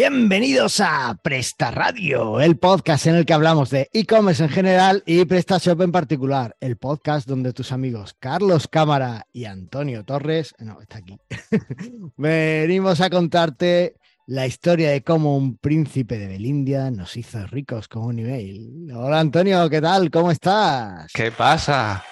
[0.00, 5.24] Bienvenidos a Presta Radio, el podcast en el que hablamos de e-commerce en general y
[5.24, 6.56] PrestaShop en particular.
[6.60, 11.18] El podcast donde tus amigos Carlos Cámara y Antonio Torres, no, está aquí,
[12.16, 13.96] venimos a contarte
[14.26, 18.92] la historia de cómo un príncipe de Belindia nos hizo ricos con un email.
[18.94, 20.12] Hola Antonio, ¿qué tal?
[20.12, 21.10] ¿Cómo estás?
[21.12, 22.04] ¿Qué pasa?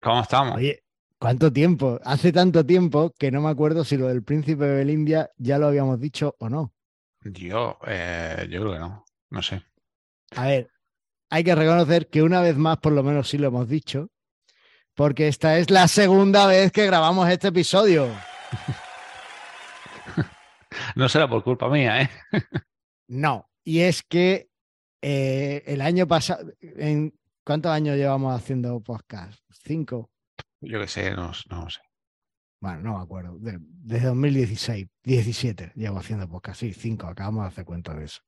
[0.00, 0.56] ¿Cómo estamos?
[0.56, 0.85] Oye,
[1.26, 1.98] ¿cuánto tiempo?
[2.04, 5.66] Hace tanto tiempo que no me acuerdo si lo del príncipe de Belindia ya lo
[5.66, 6.72] habíamos dicho o no.
[7.24, 9.60] Yo, eh, yo creo que no, no sé.
[10.36, 10.70] A ver,
[11.28, 14.08] hay que reconocer que una vez más por lo menos sí lo hemos dicho,
[14.94, 18.08] porque esta es la segunda vez que grabamos este episodio.
[20.94, 22.10] No será por culpa mía, ¿eh?
[23.08, 24.48] No, y es que
[25.02, 29.40] eh, el año pasado, en, ¿cuántos años llevamos haciendo podcast?
[29.50, 30.10] ¿Cinco?
[30.66, 31.80] Yo qué sé, no, no sé.
[32.60, 33.38] Bueno, no me acuerdo.
[33.38, 36.60] De- desde 2016, 17 llevo haciendo podcast.
[36.60, 38.20] Sí, cinco, acabamos de hacer cuenta de eso.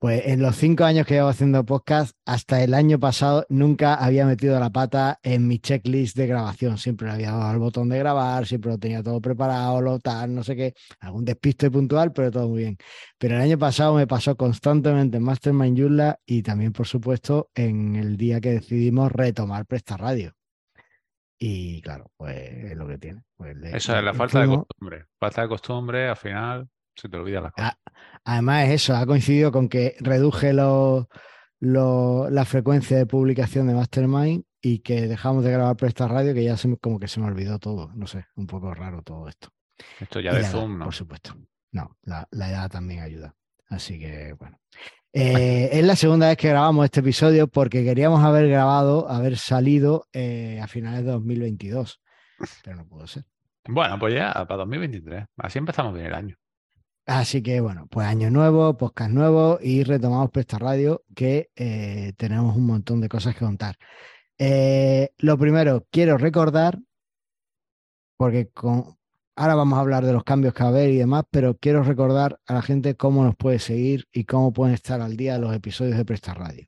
[0.00, 4.26] Pues en los cinco años que llevo haciendo podcast, hasta el año pasado nunca había
[4.26, 6.76] metido la pata en mi checklist de grabación.
[6.76, 10.34] Siempre le había dado al botón de grabar, siempre lo tenía todo preparado, lo tal,
[10.34, 10.74] no sé qué.
[11.00, 12.76] Algún despiste puntual, pero todo muy bien.
[13.18, 17.96] Pero el año pasado me pasó constantemente en Mastermind Joomla y también, por supuesto, en
[17.96, 20.34] el día que decidimos retomar Presta Radio.
[21.46, 23.22] Y claro, pues es lo que tiene.
[23.36, 25.04] Pues le- Eso es la falta de costumbre.
[25.20, 27.72] Falta de costumbre, al final se te olvidan las cosas.
[27.74, 27.92] Ah,
[28.24, 31.08] Además, es eso, ha coincidido con que reduje lo-
[31.60, 36.44] lo- la frecuencia de publicación de Mastermind y que dejamos de grabar Presta Radio, que
[36.44, 37.90] ya se me- como que se me olvidó todo.
[37.94, 39.48] No sé, un poco raro todo esto.
[40.00, 40.84] Esto ya Y de la edad, Zoom, ¿no?
[40.86, 41.36] Por supuesto.
[41.72, 43.34] No, la, la edad también ayuda.
[43.68, 44.58] Así que, bueno.
[45.16, 50.08] Eh, es la segunda vez que grabamos este episodio porque queríamos haber grabado, haber salido
[50.12, 52.00] eh, a finales de 2022,
[52.64, 53.24] pero no pudo ser.
[53.68, 55.26] Bueno, pues ya para 2023.
[55.36, 56.36] Así empezamos bien el año.
[57.06, 62.56] Así que bueno, pues año nuevo, podcast nuevo y retomamos Presta Radio que eh, tenemos
[62.56, 63.76] un montón de cosas que contar.
[65.18, 66.80] Lo primero, quiero recordar,
[68.16, 68.96] porque con,
[69.36, 71.82] ahora vamos a hablar de los cambios que va a haber y demás, pero quiero
[71.82, 75.54] recordar a la gente cómo nos puede seguir y cómo pueden estar al día los
[75.54, 76.66] episodios de Presta Radio.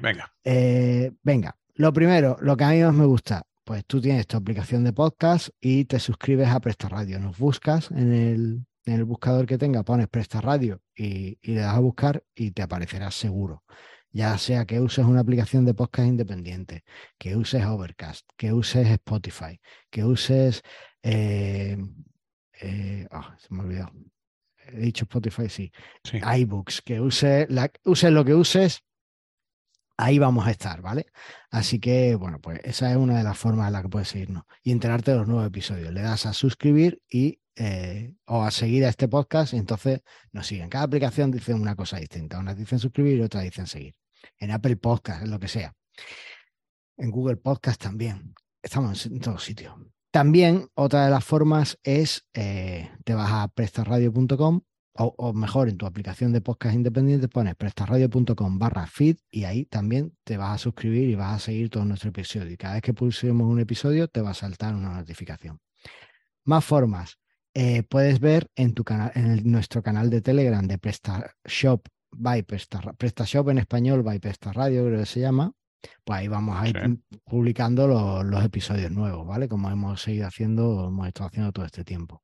[0.00, 0.32] Venga.
[0.44, 4.36] Eh, venga, lo primero, lo que a mí más me gusta, pues tú tienes tu
[4.36, 7.18] aplicación de podcast y te suscribes a Presta Radio.
[7.18, 11.60] Nos buscas en el, en el buscador que tenga, pones Presta Radio y, y le
[11.60, 13.64] das a buscar y te aparecerá seguro.
[14.10, 16.82] Ya sea que uses una aplicación de podcast independiente,
[17.18, 19.60] que uses Overcast, que uses Spotify,
[19.90, 20.62] que uses...
[21.02, 21.76] eh,
[22.60, 23.92] eh, ah, se me ha olvidado.
[24.70, 25.72] He dicho Spotify, sí
[26.04, 26.18] Sí.
[26.18, 28.84] iBooks, que use la, uses lo que uses,
[29.96, 31.06] ahí vamos a estar, ¿vale?
[31.50, 34.44] Así que, bueno, pues esa es una de las formas en las que puedes seguirnos
[34.62, 35.92] y enterarte de los nuevos episodios.
[35.92, 40.46] Le das a suscribir y eh, o a seguir a este podcast y entonces nos
[40.46, 40.68] siguen.
[40.68, 42.38] Cada aplicación dice una cosa distinta.
[42.38, 43.96] Unas dicen suscribir y otras dicen seguir.
[44.38, 45.74] En Apple Podcast, en lo que sea.
[46.96, 48.34] En Google Podcast también.
[48.62, 49.74] Estamos en todos sitios.
[50.18, 54.62] También otra de las formas es, eh, te vas a prestarradio.com
[54.94, 60.16] o, mejor, en tu aplicación de podcast independiente pones prestarradio.com barra feed y ahí también
[60.24, 62.50] te vas a suscribir y vas a seguir todo nuestro episodio.
[62.50, 65.60] Y cada vez que pusimos un episodio te va a saltar una notificación.
[66.44, 67.20] Más formas.
[67.54, 72.80] Eh, puedes ver en, tu canal, en nuestro canal de Telegram de PrestaShop by Presta,
[72.80, 75.52] PrestaShop en español by Presta Radio, creo que se llama.
[76.04, 77.18] Pues ahí vamos a ir Sí.
[77.24, 79.48] publicando los, los episodios nuevos, ¿vale?
[79.48, 82.22] Como hemos seguido haciendo, hemos estado haciendo todo este tiempo.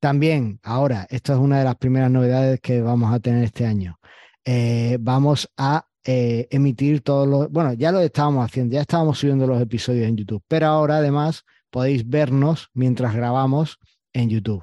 [0.00, 3.98] También, ahora, esto es una de las primeras novedades que vamos a tener este año.
[4.44, 9.46] Eh, vamos a eh, emitir todos los, bueno, ya lo estábamos haciendo, ya estábamos subiendo
[9.46, 13.78] los episodios en YouTube, pero ahora además podéis vernos mientras grabamos
[14.12, 14.62] en YouTube.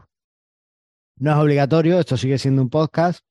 [1.18, 3.24] No es obligatorio, esto sigue siendo un podcast.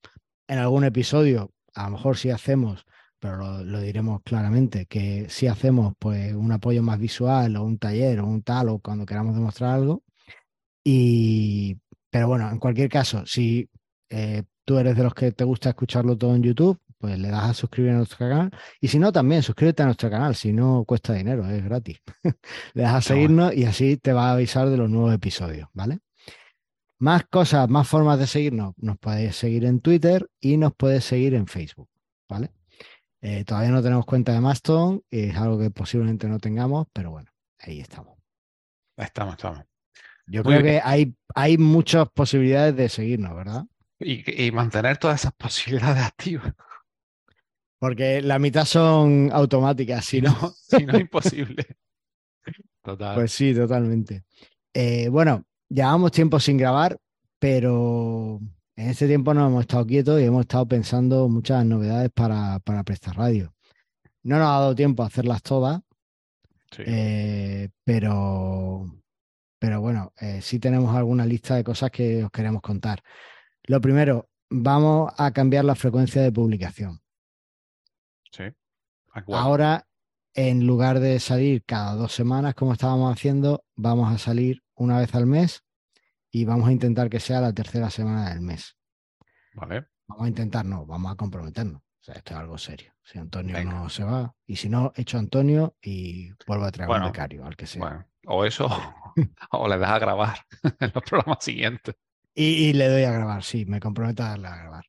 [0.47, 2.85] En algún episodio, a lo mejor sí hacemos,
[3.23, 7.77] pero lo, lo diremos claramente, que si hacemos pues un apoyo más visual o un
[7.77, 10.03] taller o un tal o cuando queramos demostrar algo.
[10.83, 11.77] Y,
[12.09, 13.69] pero bueno, en cualquier caso, si
[14.09, 17.51] eh, tú eres de los que te gusta escucharlo todo en YouTube, pues le das
[17.51, 18.51] a suscribir a nuestro canal.
[18.81, 22.01] Y si no, también suscríbete a nuestro canal, si no cuesta dinero, es gratis.
[22.73, 25.99] le das a seguirnos y así te va a avisar de los nuevos episodios, ¿vale?
[26.99, 28.73] Más cosas, más formas de seguirnos.
[28.75, 31.87] Nos podéis seguir en Twitter y nos puedes seguir en Facebook,
[32.27, 32.51] ¿vale?
[33.25, 37.31] Eh, todavía no tenemos cuenta de Mastodon, es algo que posiblemente no tengamos, pero bueno,
[37.57, 38.17] ahí estamos.
[38.97, 39.63] Estamos, estamos.
[40.25, 40.75] Yo Muy creo bien.
[40.75, 43.63] que hay, hay muchas posibilidades de seguirnos, ¿verdad?
[43.97, 46.53] Y, y mantener todas esas posibilidades activas.
[47.79, 51.65] Porque la mitad son automáticas, si no, si no es imposible.
[52.83, 53.15] Total.
[53.15, 54.25] pues sí, totalmente.
[54.73, 56.99] Eh, bueno, llevamos tiempo sin grabar,
[57.39, 58.41] pero
[58.75, 62.83] en este tiempo no hemos estado quietos y hemos estado pensando muchas novedades para, para
[62.83, 63.53] Prestar Radio.
[64.23, 65.81] No nos ha dado tiempo a hacerlas todas,
[66.71, 66.81] Sí.
[66.87, 68.85] eh, pero,
[69.59, 73.03] pero bueno, eh, sí tenemos alguna lista de cosas que os queremos contar.
[73.65, 76.99] Lo primero, vamos a cambiar la frecuencia de publicación.
[78.31, 78.43] sí.
[79.27, 79.85] Ahora,
[80.33, 85.13] en lugar de salir cada dos semanas, como estábamos haciendo, vamos a salir una vez
[85.13, 85.63] al mes
[86.35, 88.75] y vamos a intentar que sea la tercera semana del mes.
[89.53, 89.85] Vale.
[90.07, 91.79] Vamos a intentar, no, vamos a comprometernos.
[91.79, 92.91] O sea, esto es algo serio.
[93.03, 93.71] Si Antonio Venga.
[93.71, 97.11] no se va, y si no, echo a Antonio y vuelvo a traer Bueno, un
[97.11, 97.81] becario, al que sea.
[97.81, 98.67] Bueno, o eso,
[99.51, 100.39] o le das a grabar
[100.79, 101.95] en los programas siguientes.
[102.33, 104.85] Y, y le doy a grabar, sí, me comprometo a darle a grabar.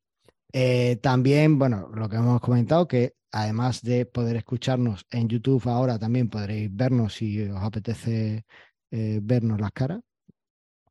[0.51, 5.99] Eh, también, bueno, lo que hemos comentado, que además de poder escucharnos en YouTube, ahora
[5.99, 8.47] también podréis vernos si os apetece
[8.91, 10.01] eh, vernos las caras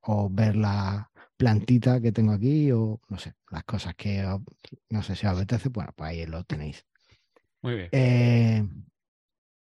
[0.03, 4.41] o ver la plantita que tengo aquí o no sé, las cosas que os-
[4.89, 6.85] no sé si os apetece, bueno, pues ahí lo tenéis.
[7.61, 7.89] Muy bien.
[7.91, 8.67] Eh,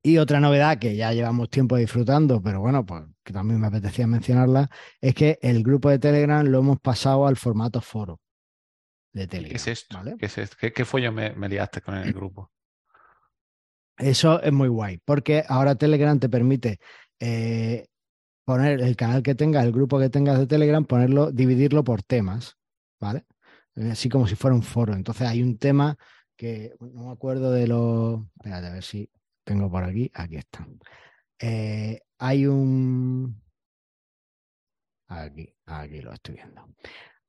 [0.03, 4.07] y otra novedad que ya llevamos tiempo disfrutando, pero bueno, pues que también me apetecía
[4.07, 4.69] mencionarla,
[5.01, 8.21] es que el grupo de Telegram lo hemos pasado al formato foro
[9.15, 9.51] de ¿Y Telegram.
[9.51, 9.97] ¿Qué es esto?
[9.97, 10.17] ¿vale?
[10.19, 10.57] ¿Qué es esto?
[10.61, 12.51] ¿Qué, qué follo me, me liaste con el grupo?
[13.97, 16.81] Eso es muy guay, porque ahora Telegram te permite
[17.21, 17.87] eh,
[18.45, 22.57] poner el canal que tengas, el grupo que tengas de Telegram, ponerlo, dividirlo por temas,
[23.01, 23.25] ¿vale?
[23.77, 24.95] Eh, Así como si fuera un foro.
[24.95, 25.97] Entonces hay un tema
[26.37, 28.21] que no me acuerdo de los.
[28.37, 29.11] Espérate, a ver si
[29.45, 30.11] tengo por aquí.
[30.15, 30.67] Aquí está.
[31.39, 33.43] Eh, hay un.
[35.09, 36.69] Aquí, aquí lo estoy viendo.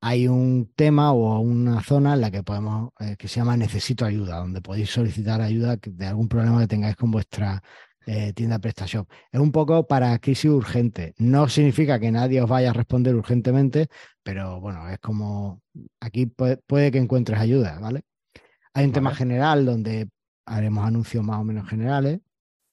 [0.02, 4.06] Hay un tema o una zona en la que podemos, eh, que se llama Necesito
[4.06, 7.62] ayuda, donde podéis solicitar ayuda de algún problema que tengáis con vuestra
[8.06, 9.10] eh, tienda PrestaShop.
[9.32, 11.14] Es un poco para crisis urgente.
[11.18, 13.88] No significa que nadie os vaya a responder urgentemente,
[14.24, 15.62] pero bueno, es como
[16.00, 18.04] aquí puede, puede que encuentres ayuda, ¿vale?
[18.74, 20.10] Hay un tema general donde
[20.46, 22.20] haremos anuncios más o menos generales.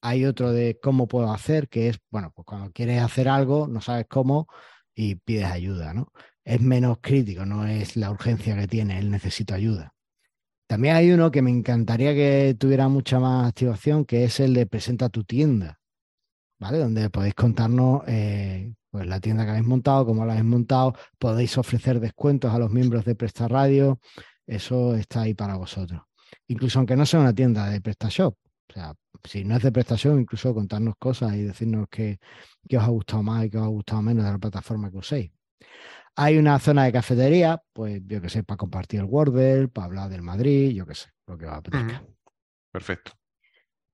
[0.01, 3.81] Hay otro de cómo puedo hacer, que es, bueno, pues cuando quieres hacer algo, no
[3.81, 4.47] sabes cómo
[4.93, 6.11] y pides ayuda, ¿no?
[6.43, 9.93] Es menos crítico, no es la urgencia que tiene, él necesita ayuda.
[10.73, 14.65] También hay uno que me encantaría que tuviera mucha más activación, que es el de
[14.65, 15.79] presenta tu tienda,
[16.57, 16.79] ¿vale?
[16.79, 21.59] Donde podéis contarnos eh, pues la tienda que habéis montado, cómo la habéis montado, podéis
[21.59, 23.99] ofrecer descuentos a los miembros de Presta Radio,
[24.47, 26.01] eso está ahí para vosotros.
[26.47, 30.19] Incluso aunque no sea una tienda de PrestaShop, o sea, si no es de PrestaShop,
[30.19, 32.17] incluso contarnos cosas y decirnos qué
[32.75, 35.31] os ha gustado más y qué os ha gustado menos de la plataforma que uséis.
[36.15, 40.09] Hay una zona de cafetería, pues yo que sé, para compartir el Wordle, para hablar
[40.09, 42.01] del Madrid, yo que sé, lo que os apetezca.
[42.01, 42.15] Ujú.
[42.71, 43.11] Perfecto.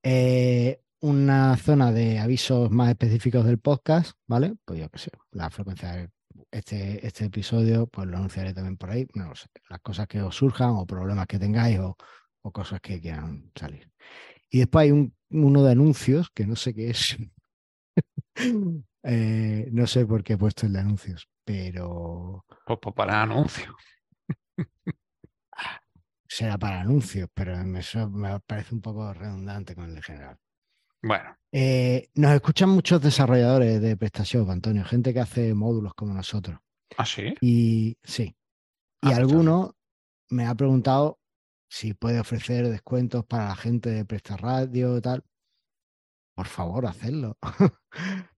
[0.03, 4.55] Eh, una zona de avisos más específicos del podcast, ¿vale?
[4.65, 6.09] Pues yo qué sé, la frecuencia de
[6.51, 10.21] este, este episodio, pues lo anunciaré también por ahí, no lo sé, las cosas que
[10.21, 11.95] os surjan o problemas que tengáis o,
[12.41, 13.89] o cosas que quieran salir.
[14.49, 17.17] Y después hay un, uno de anuncios, que no sé qué es.
[19.01, 23.73] Eh, no sé por qué he puesto el de anuncios, pero Pues, pues para anuncios.
[26.27, 30.37] será para anuncios, pero eso me parece un poco redundante con el general.
[31.01, 36.59] Bueno, Eh, nos escuchan muchos desarrolladores de PrestaShop, Antonio, gente que hace módulos como nosotros.
[36.97, 37.33] ¿ah, sí?
[37.41, 39.75] Y sí, y Ah, pues alguno
[40.29, 41.19] me ha preguntado
[41.69, 45.23] si puede ofrecer descuentos para la gente de Presta Radio y tal.
[46.39, 47.37] Por favor, hacedlo.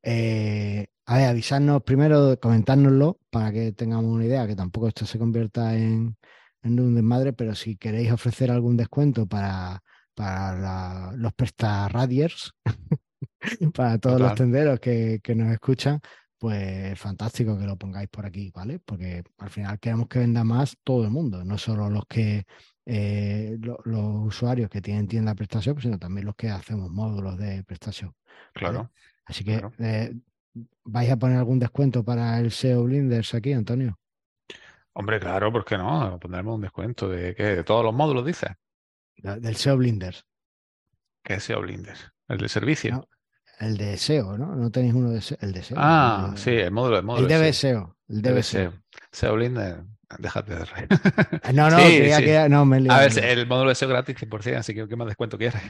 [0.01, 5.19] Eh, a ver, avisarnos primero, comentárnoslo para que tengamos una idea, que tampoco esto se
[5.19, 6.17] convierta en,
[6.63, 9.83] en un desmadre, pero si queréis ofrecer algún descuento para,
[10.15, 12.53] para la- los prestaradiers,
[13.75, 15.99] para todos los tenderos que, que nos escuchan,
[16.39, 18.79] pues fantástico que lo pongáis por aquí, ¿vale?
[18.79, 22.45] Porque al final queremos que venda más todo el mundo, no solo los que
[22.85, 27.63] eh, lo- los usuarios que tienen tienda PrestaShop, sino también los que hacemos módulos de
[27.63, 28.13] PrestaShop.
[28.53, 28.91] Claro.
[29.25, 29.73] Así que, Claro.
[29.79, 30.13] eh,
[30.83, 33.97] ¿vais a poner algún descuento para el SEO Blinders aquí, Antonio?
[34.93, 36.19] Hombre, claro, ¿por qué no?
[36.19, 37.43] Pondremos un descuento de ¿qué?
[37.55, 38.49] de todos los módulos, dices.
[39.15, 40.25] Del SEO Blinders.
[41.23, 41.95] ¿Qué es SEO Blinder?
[42.27, 42.91] El de servicio.
[42.95, 43.07] No,
[43.59, 44.55] El de SEO, ¿no?
[44.55, 45.37] No tenéis uno de SEO.
[45.39, 45.77] El de SEO.
[45.79, 47.95] ah, el de- sí, el módulo, el módulo El de DB SEO.
[48.09, 48.35] SEO.
[48.35, 48.71] El SEO.
[48.71, 48.81] ser.
[50.17, 50.87] Blinder, déjate de reír.
[51.43, 52.23] Ah, No, no, Sí, sí.
[52.23, 53.27] que no me he A liado, ver, liado.
[53.41, 55.61] el módulo de SEO gratis 100%, así que ¿qué más descuento quieres?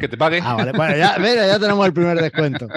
[0.00, 0.40] ¿Que te pague?
[0.44, 0.72] Ah, vale.
[0.72, 2.68] Bueno, ya, mira, ya tenemos el primer descuento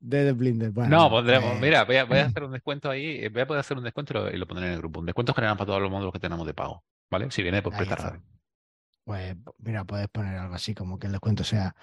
[0.00, 0.74] de The Blinders.
[0.74, 3.42] Bueno, No, pondremos, eh, mira, voy a, voy a hacer un descuento ahí, eh, voy
[3.42, 5.00] a poder hacer un descuento y lo- y lo pondré en el grupo.
[5.00, 7.30] Un descuento general para todos los módulos que tenemos de pago, ¿vale?
[7.30, 7.96] Si viene por ahí Presta.
[7.96, 8.22] Radio.
[9.04, 11.74] Pues mira, puedes poner algo así como que el descuento sea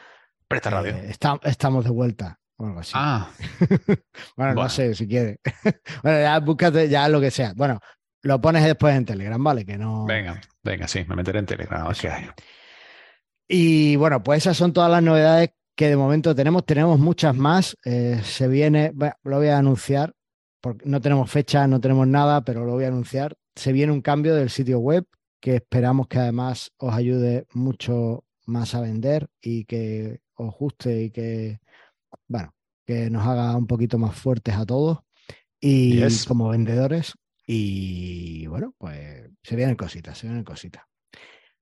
[0.48, 0.94] Presta Radio.
[0.96, 2.38] Eh, esta- estamos de vuelta.
[2.58, 2.91] o algo así.
[2.96, 3.29] Ah,
[4.36, 4.70] bueno, no bueno.
[4.70, 5.38] sé si quieres.
[6.03, 7.53] bueno, ya búscate ya lo que sea.
[7.56, 7.79] Bueno,
[8.24, 9.66] lo pones después en Telegram, ¿vale?
[9.66, 10.06] Que no.
[10.06, 11.82] venga, venga, sí, me meteré en Telegram.
[11.82, 12.02] a ver Eso.
[12.02, 12.26] qué hay.
[13.48, 16.66] Y bueno, pues esas son todas las novedades que de momento tenemos.
[16.66, 17.78] Tenemos muchas más.
[17.86, 20.14] Eh, se viene, bueno, lo voy a anunciar,
[20.62, 23.36] porque no tenemos fecha, no tenemos nada, pero lo voy a anunciar.
[23.56, 25.06] Se viene un cambio del sitio web
[25.42, 31.12] que esperamos que además os ayude mucho más a vender y que os guste y
[31.12, 31.60] que,
[32.28, 32.54] bueno,
[32.86, 35.00] que nos haga un poquito más fuertes a todos
[35.62, 36.26] y Yes.
[36.26, 37.14] como vendedores.
[37.51, 40.84] Y bueno, pues se vienen cositas, se vienen cositas.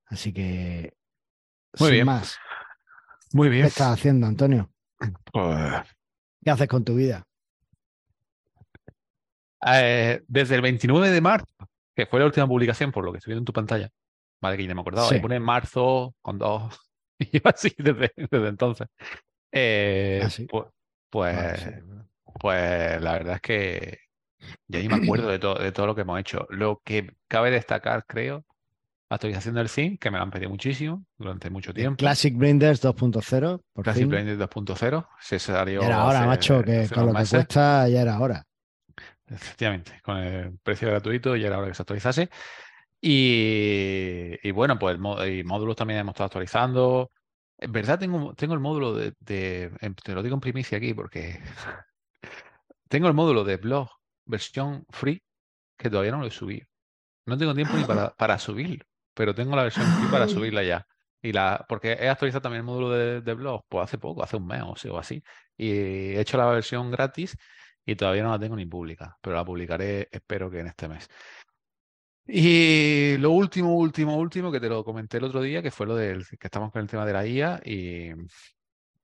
[0.07, 0.97] Así que,
[1.79, 2.05] Muy sin bien.
[2.05, 2.37] más,
[3.31, 3.65] Muy ¿qué bien.
[3.67, 4.69] estás haciendo, Antonio?
[5.31, 5.87] Pues,
[6.43, 7.25] ¿Qué haces con tu vida?
[9.65, 11.47] eh, desde el 29 de marzo,
[11.95, 13.89] que fue la última publicación, por lo que estoy viendo en tu pantalla,
[14.41, 15.15] vale, que ya me acordaba, Sí.
[15.15, 16.77] y pone marzo con dos,
[17.19, 18.87] y yo así desde, desde entonces.
[19.53, 20.47] Eh, Ah, sí.
[20.47, 20.65] pues,
[21.09, 21.69] pues, Vale, sí.
[22.41, 23.99] pues la verdad es que
[24.67, 26.45] ya ni me acuerdo de todo, de todo lo que hemos hecho.
[26.49, 28.45] Lo que cabe destacar, creo,
[29.09, 31.97] actualización del SIM, que me lo han pedido muchísimo durante mucho tiempo.
[31.97, 34.09] Classic Blinders 2.0, por Classic fin.
[34.09, 37.87] Blended 2.0, se salió Ya era hora, hace- macho, que hace con lo que cuesta
[37.87, 38.43] ya era hora.
[39.29, 42.29] Efectivamente, con el precio gratuito y era hora que se actualizase.
[43.01, 44.97] Y, y bueno, pues
[45.29, 47.11] y módulos también hemos estado actualizando.
[47.57, 50.93] En verdad tengo, tengo el módulo de, de- em, te lo digo en primicia aquí
[50.93, 51.39] porque
[52.89, 53.89] tengo el módulo de blog
[54.27, 55.23] versión free
[55.77, 56.65] que todavía no lo he subido.
[57.25, 60.85] No tengo tiempo ni para, para subirlo, pero tengo la versión free para subirla ya.
[61.21, 64.37] Y la, porque he actualizado también el módulo de, de blog, pues hace poco, hace
[64.37, 65.23] un mes o así, o así.
[65.57, 67.35] Y he hecho la versión gratis
[67.85, 71.09] y todavía no la tengo ni pública, pero la publicaré, espero que en este mes.
[72.25, 75.95] Y lo último, último, último, que te lo comenté el otro día, que fue lo
[75.95, 78.11] del que estamos con el tema de la IA y,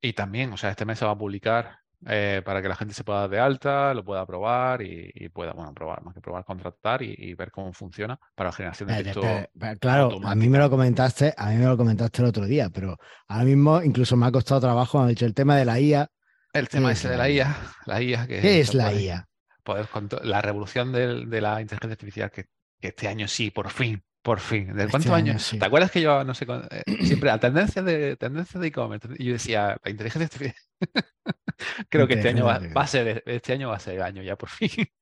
[0.02, 2.94] y también, o sea, este mes se va a publicar eh, para que la gente
[2.94, 6.22] se pueda dar de alta, lo pueda probar y, y pueda, bueno, probar, más que
[6.22, 9.50] probar, contratar y, y ver cómo funciona para la generación de Espérate, texto.
[9.80, 12.98] Claro, a mí me lo comentaste, a mí me lo comentaste el otro día, pero
[13.28, 16.12] ahora mismo incluso me ha costado trabajo, me ha dicho el tema de la IA.
[16.54, 17.56] El tema es ese de la IA?
[17.86, 19.28] La IA que ¿Qué es la IA?
[19.64, 19.88] poder
[20.24, 22.46] la revolución del- de la inteligencia artificial que,
[22.80, 24.76] que este año sí, por fin, por fin.
[24.76, 25.40] ¿De Este cuántos año años?
[25.40, 25.58] sí.
[25.58, 29.08] ¿Te acuerdas que yo, no sé, eh, siempre a tendencias de tendencias de e-commerce?
[29.18, 30.56] Y yo decía, la inteligencia artificial.
[31.90, 34.36] Creo que este año va, a ser, este año va a ser el año ya
[34.36, 34.70] por fin.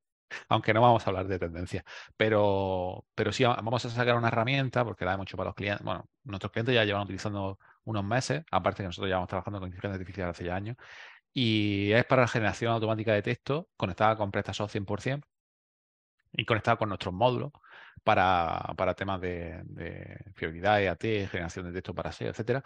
[0.50, 1.84] Aunque no vamos a hablar de tendencia.
[2.16, 5.84] Pero, pero sí, vamos a sacar una herramienta, porque la hemos hecho para los clientes.
[5.84, 9.96] Bueno, nuestros clientes ya llevan utilizando unos meses, aparte que nosotros llevamos trabajando con inteligencia
[9.96, 10.78] artificial hace ya años.
[11.34, 15.24] Y es para la generación automática de texto, conectada con PrestaShop 100%
[16.34, 17.52] y conectada con nuestros módulos
[18.04, 22.64] para, para temas de, de fiabilidad, EAT, generación de texto para SEO, etcétera,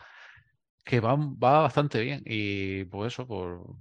[0.85, 2.21] que va, va bastante bien.
[2.25, 3.75] Y por eso, por,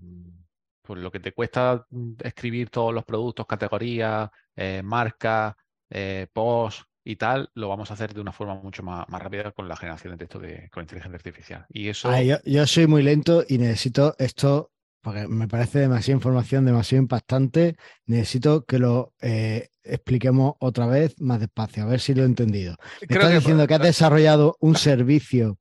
[0.83, 5.55] por lo que te cuesta mm, escribir todos los productos, categorías, eh, marcas,
[5.91, 9.53] eh, posts y tal, lo vamos a hacer de una forma mucho más, más rápida
[9.53, 11.67] con la generación de texto de, con inteligencia artificial.
[11.69, 14.71] Y eso, Ah, yo, yo soy muy lento y necesito esto,
[15.03, 17.77] porque me parece demasiada información, demasiado impactante.
[18.07, 22.77] Necesito que lo eh, expliquemos otra vez más despacio, a ver si lo he entendido.
[23.03, 25.59] Me creo estás que- diciendo que has desarrollado un servicio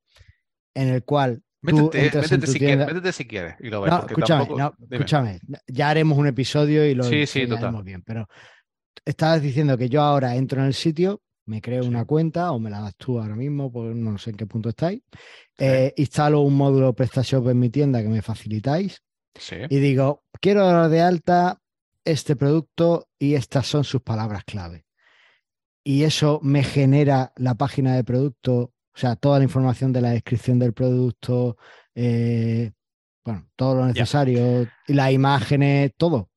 [0.75, 4.39] en el cual Métete, métete si quieres, métete si quieres y lo ves, No, escúchame,
[4.45, 4.95] tampoco- no, dime.
[4.97, 5.39] escúchame.
[5.67, 7.53] Ya haremos un episodio y lo Sí, sí, total.
[7.53, 8.01] enseñaremos bien.
[8.03, 8.27] Pero
[9.05, 11.89] estabas diciendo que yo ahora entro en el sitio, me creo Sí.
[11.89, 14.69] una cuenta o me la das tú ahora mismo, porque no sé en qué punto
[14.69, 15.01] estáis.
[15.59, 19.01] eh, instalo un módulo PrestaShop en mi tienda que me facilitáis
[19.35, 21.59] Sí, y digo, quiero dar de alta
[22.03, 24.85] este producto y estas son sus palabras clave.
[25.83, 30.11] Y eso me genera la página de producto, o sea, toda la información de la
[30.11, 31.57] descripción del producto,
[31.95, 32.71] eh,
[33.25, 36.29] bueno, todo lo necesario, las imágenes, todo.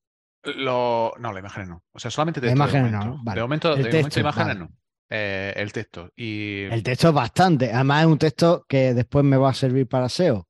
[0.44, 1.12] Lo...
[1.18, 1.82] No, la imagen no.
[1.92, 3.34] O sea, solamente La texto de imagen no, momento.
[3.34, 4.60] De momento, El de momento texto, imágenes vale.
[4.60, 4.70] no.
[5.08, 6.10] Eh, el texto.
[6.16, 7.72] Y El texto es bastante.
[7.72, 10.48] Además, es un texto que después me va a servir para SEO.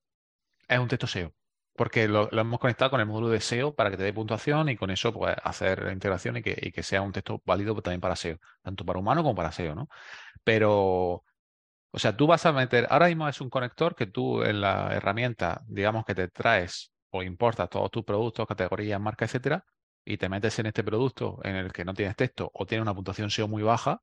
[0.68, 1.32] es un texto SEO.
[1.74, 4.68] Porque lo, lo hemos conectado con el módulo de SEO para que te dé puntuación
[4.70, 7.74] y con eso pues, hacer la integración y que, y que sea un texto válido
[7.82, 9.88] también para SEO, tanto para humano como para SEO, ¿no?
[10.42, 11.22] Pero,
[11.96, 14.94] o sea, tú vas a meter, ahora mismo es un conector que tú en la
[14.94, 19.64] herramienta, digamos que te traes o importas todos tus productos, categorías, marcas, etcétera,
[20.04, 22.94] y te metes en este producto en el que no tienes texto o tiene una
[22.94, 24.02] puntuación SEO muy baja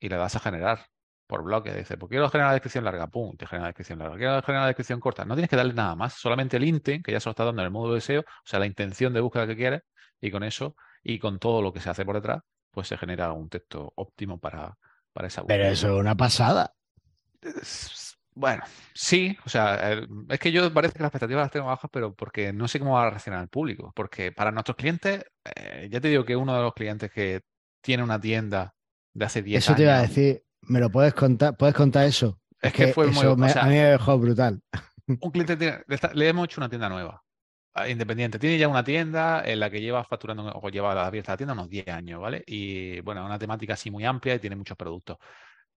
[0.00, 0.86] y le das a generar
[1.26, 1.74] por bloque.
[1.74, 4.16] Dice, pues quiero generar la descripción larga, pum, te genera la descripción larga.
[4.16, 5.26] Quiero generar la descripción corta.
[5.26, 7.60] No tienes que darle nada más, solamente el intent, que ya se lo está dando
[7.60, 9.82] en el módulo de SEO, o sea, la intención de búsqueda que quieres,
[10.18, 13.32] y con eso, y con todo lo que se hace por detrás, pues se genera
[13.32, 14.78] un texto óptimo para,
[15.12, 15.58] para esa búsqueda.
[15.58, 16.72] Pero eso es una pasada.
[18.36, 21.88] Bueno, sí, o sea, el- es que yo parece que las expectativas las tengo bajas,
[21.92, 23.92] pero porque no sé cómo va a reaccionar el público.
[23.94, 25.24] Porque para nuestros clientes,
[25.54, 27.42] eh, ya te digo que uno de los clientes que
[27.80, 28.74] tiene una tienda
[29.12, 31.56] de hace 10 Eso te iba a años, decir, ¿me lo puedes contar?
[31.56, 32.40] ¿Puedes contar eso?
[32.60, 34.60] es que fue muy, o me- sea, a mí me dejó brutal.
[35.20, 37.22] un cliente tiene- le, está- le hemos hecho una tienda nueva,
[37.88, 38.38] independiente.
[38.38, 41.68] Tiene ya una tienda en la que lleva facturando o lleva abierta la tienda unos
[41.68, 42.42] 10 años, ¿vale?
[42.46, 45.18] Y bueno, es una temática así muy amplia y tiene muchos productos.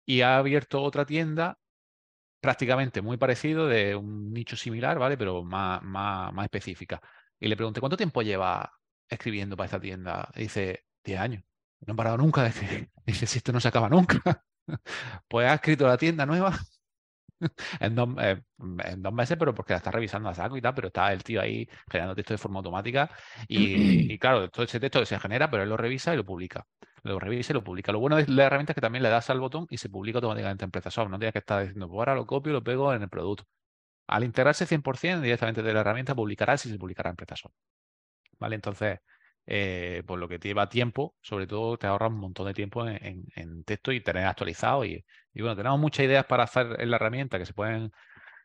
[0.07, 1.59] Y ha abierto otra tienda
[2.41, 5.17] prácticamente muy parecido, de un nicho similar, ¿vale?
[5.17, 7.01] Pero más, más, más específica.
[7.41, 8.71] Y le pregunté, ¿cuánto tiempo lleva
[9.09, 10.29] escribiendo para esta tienda?
[10.35, 11.45] Y dice, 10 años.
[11.81, 12.91] No he parado nunca de escribir.
[13.07, 14.21] Dice, si esto no se acaba nunca.
[15.29, 16.59] Pues ha escrito la tienda nueva
[17.81, 18.09] en dos,
[18.85, 21.23] en dos meses, pero porque la está revisando a saco y tal, pero está el
[21.23, 23.11] tío ahí generando texto de forma automática
[23.49, 26.67] y, y claro, todo ese texto se genera, pero él lo revisa y lo publica.
[27.03, 27.93] Lo revisa y lo publica.
[27.93, 30.19] Lo bueno de la herramienta es que también le das al botón y se publica
[30.19, 31.11] automáticamente en PrestaShop.
[31.11, 33.45] No tienes que estar diciendo, pues ahora lo copio y lo pego en el producto.
[34.09, 37.53] Al integrarse 100% directamente de la herramienta, publicará si se publicará en PrestaShop.
[38.39, 38.57] ¿Vale?
[38.57, 38.99] Entonces,
[39.47, 42.87] eh, por lo que te lleva tiempo, sobre todo te ahorra un montón de tiempo
[42.87, 44.85] en, en- en texto y tener actualizado.
[44.85, 47.93] Y, y bueno, tenemos muchas ideas para hacer en la herramienta que se pueden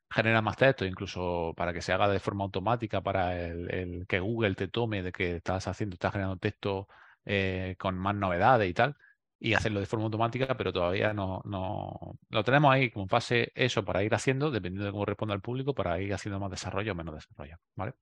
[0.09, 4.19] generar más texto, incluso para que se haga de forma automática, para el, el que
[4.19, 6.87] Google te tome de que estás haciendo, estás generando texto
[7.25, 8.95] eh, con más novedades y tal,
[9.39, 13.85] y hacerlo de forma automática, pero todavía no, no lo tenemos ahí como fase eso
[13.85, 16.95] para ir haciendo, dependiendo de cómo responda el público, para ir haciendo más desarrollo o
[16.95, 17.93] menos desarrollo, ¿vale?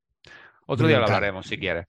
[0.67, 1.85] Otro día lo hablaremos si quieres.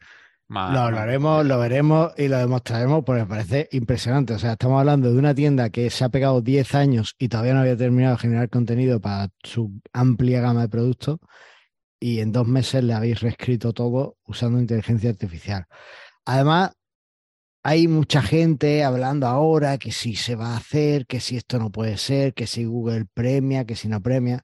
[0.50, 4.32] Lo hablaremos, lo veremos y lo demostraremos porque me parece impresionante.
[4.32, 7.52] O sea, estamos hablando de una tienda que se ha pegado 10 años y todavía
[7.52, 11.18] no había terminado de generar contenido para su amplia gama de productos
[12.00, 15.66] y en dos meses le habéis reescrito todo usando inteligencia artificial.
[16.24, 16.72] Además,
[17.62, 21.70] hay mucha gente hablando ahora que si se va a hacer, que si esto no
[21.70, 24.42] puede ser, que si Google premia, que si no premia.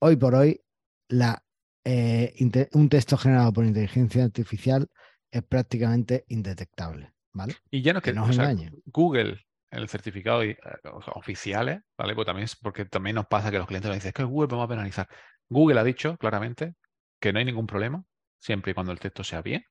[0.00, 0.60] Hoy por hoy,
[1.08, 1.42] la,
[1.84, 2.34] eh,
[2.72, 4.88] un texto generado por inteligencia artificial
[5.30, 7.54] es prácticamente indetectable, ¿vale?
[7.70, 8.54] Y ya no es Que que, o sea.
[8.86, 10.58] Google, el certificado y, eh,
[10.92, 12.14] o sea, oficiales, ¿vale?
[12.14, 14.48] Pues también es porque también nos pasa que los clientes nos dicen, es que Google
[14.48, 15.08] me va a penalizar.
[15.48, 16.74] Google ha dicho claramente
[17.20, 18.02] que no hay ningún problema,
[18.38, 19.64] siempre y cuando el texto sea bien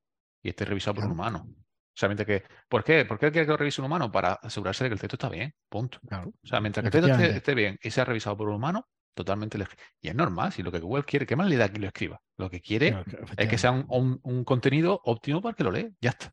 [0.44, 1.48] y esté revisado por un humano.
[1.94, 3.06] Solamente que, ¿por qué?
[3.06, 4.12] ¿Por qué quiere que lo revise un humano?
[4.12, 6.00] Para asegurarse de que el texto está bien, punto.
[6.06, 6.34] Claro.
[6.44, 9.58] O sea, mientras que el texto esté bien y sea revisado por un humano, totalmente
[9.58, 9.82] legítimo.
[10.01, 12.21] Y es normal, si lo que Google quiere, ¿qué más le da que lo escriba?
[12.38, 12.95] Lo que quiere
[13.38, 16.32] es que sea un, un- un contenido óptimo para que lo lee, ya está.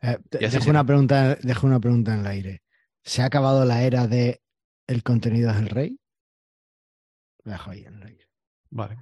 [0.00, 2.62] Eh, dejo, una pregunta, dejo una pregunta en el aire.
[3.02, 4.40] ¿Se ha acabado la era de
[4.86, 5.98] el contenido es el rey?
[7.44, 8.26] Lo dejo ahí en el aire.
[8.70, 8.96] Vale.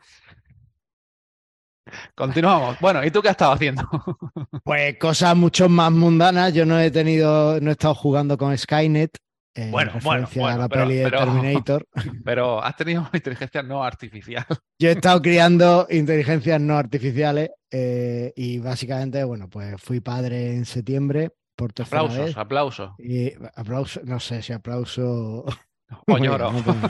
[2.15, 2.79] Continuamos.
[2.81, 3.83] Bueno, ¿y tú qué has estado haciendo?
[4.65, 6.55] Pues cosas mucho más mundanas.
[6.55, 9.11] Yo no he tenido, no he estado jugando con Skynet.
[9.55, 11.87] En Bueno, bueno, referencia bueno, a la pero- peli de pero- Terminator.
[12.25, 14.47] Pero has tenido inteligencia no artificial.
[14.79, 20.65] Yo he estado criando inteligencias no artificiales eh, y básicamente, bueno, pues fui padre en
[20.65, 22.37] septiembre por tercera Aplausos, vez.
[22.39, 22.91] aplausos.
[22.99, 25.45] Y aplauso, no sé si aplauso.
[25.45, 25.47] O
[26.07, 26.53] Bueno, lloro.
[26.53, 26.89] no tengo-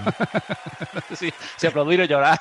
[1.16, 2.38] sí, si aplaudir o llorar.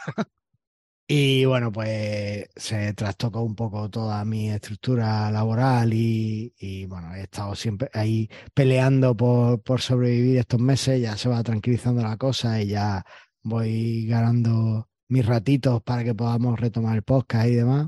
[1.14, 7.24] Y bueno, pues se trastocó un poco toda mi estructura laboral y, y, bueno, he
[7.24, 12.62] estado siempre ahí peleando por, por sobrevivir estos meses, ya se va tranquilizando la cosa
[12.62, 13.04] y ya
[13.44, 17.88] voy ganando mis ratitos para que podamos retomar el podcast y demás.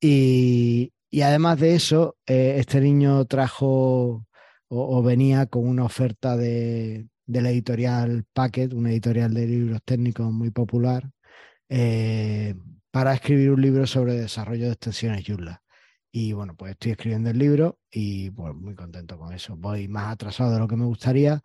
[0.00, 4.26] Y, y además de eso, eh, este niño trajo
[4.68, 9.80] o, o venía con una oferta de, de la editorial Packet, una editorial de libros
[9.84, 11.10] técnicos muy popular
[11.70, 12.54] eh,
[12.90, 15.62] para escribir un libro sobre desarrollo de extensiones Joomla.
[16.12, 19.56] Y bueno, pues estoy escribiendo el libro y pues muy contento con eso.
[19.56, 21.40] Voy más atrasado de lo que me gustaría,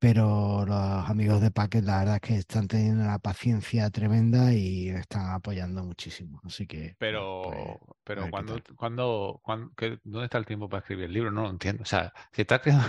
[0.00, 4.88] pero los amigos de Packet la verdad es que están teniendo una paciencia tremenda y
[4.88, 6.40] están apoyando muchísimo.
[6.42, 6.96] Así que...
[6.98, 7.56] Pero, pues,
[8.02, 11.30] pero cuando, cuando, cuando- qué- ¿dónde está el tiempo para escribir el libro?
[11.30, 11.84] No lo entiendo.
[11.84, 12.84] O sea, si estás creando-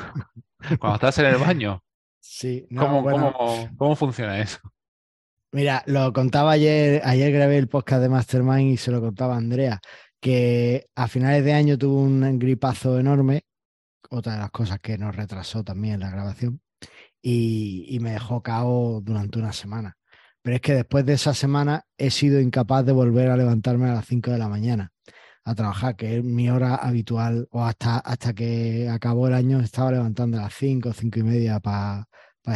[0.79, 1.83] cuando estás en el baño,
[2.19, 4.59] sí, no, ¿cómo, bueno, cómo, cómo funciona eso?
[5.51, 9.79] Mira, lo contaba ayer, ayer grabé el podcast de Mastermind y se lo contaba Andrea,
[10.19, 13.45] que a finales de año tuvo un gripazo enorme,
[14.11, 16.61] otra de las cosas que nos retrasó también la grabación,
[17.21, 19.97] y, y me dejó cao durante una semana.
[20.43, 23.95] Pero es que después de esa semana he sido incapaz de volver a levantarme a
[23.95, 24.91] las 5 de la mañana
[25.45, 29.91] a trabajar, que es mi hora habitual, o hasta, hasta que acabó el año estaba
[29.91, 32.07] levantando a las 5, 5 y media para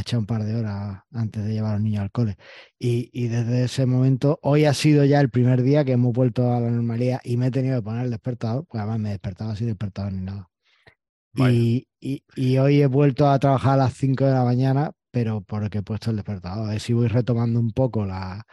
[0.02, 2.38] echar un par de horas antes de llevar a los niños al cole.
[2.80, 6.52] Y, y desde ese momento, hoy ha sido ya el primer día que hemos vuelto
[6.54, 9.56] a la normalidad y me he tenido que poner el despertador, pues además me despertaba
[9.56, 10.50] sin despertador ni nada.
[12.00, 15.80] Y- y hoy he vuelto a trabajar a las 5 de la mañana pero porque
[15.80, 16.68] he puesto el despertador.
[16.68, 18.44] A ver si voy retomando un poco la,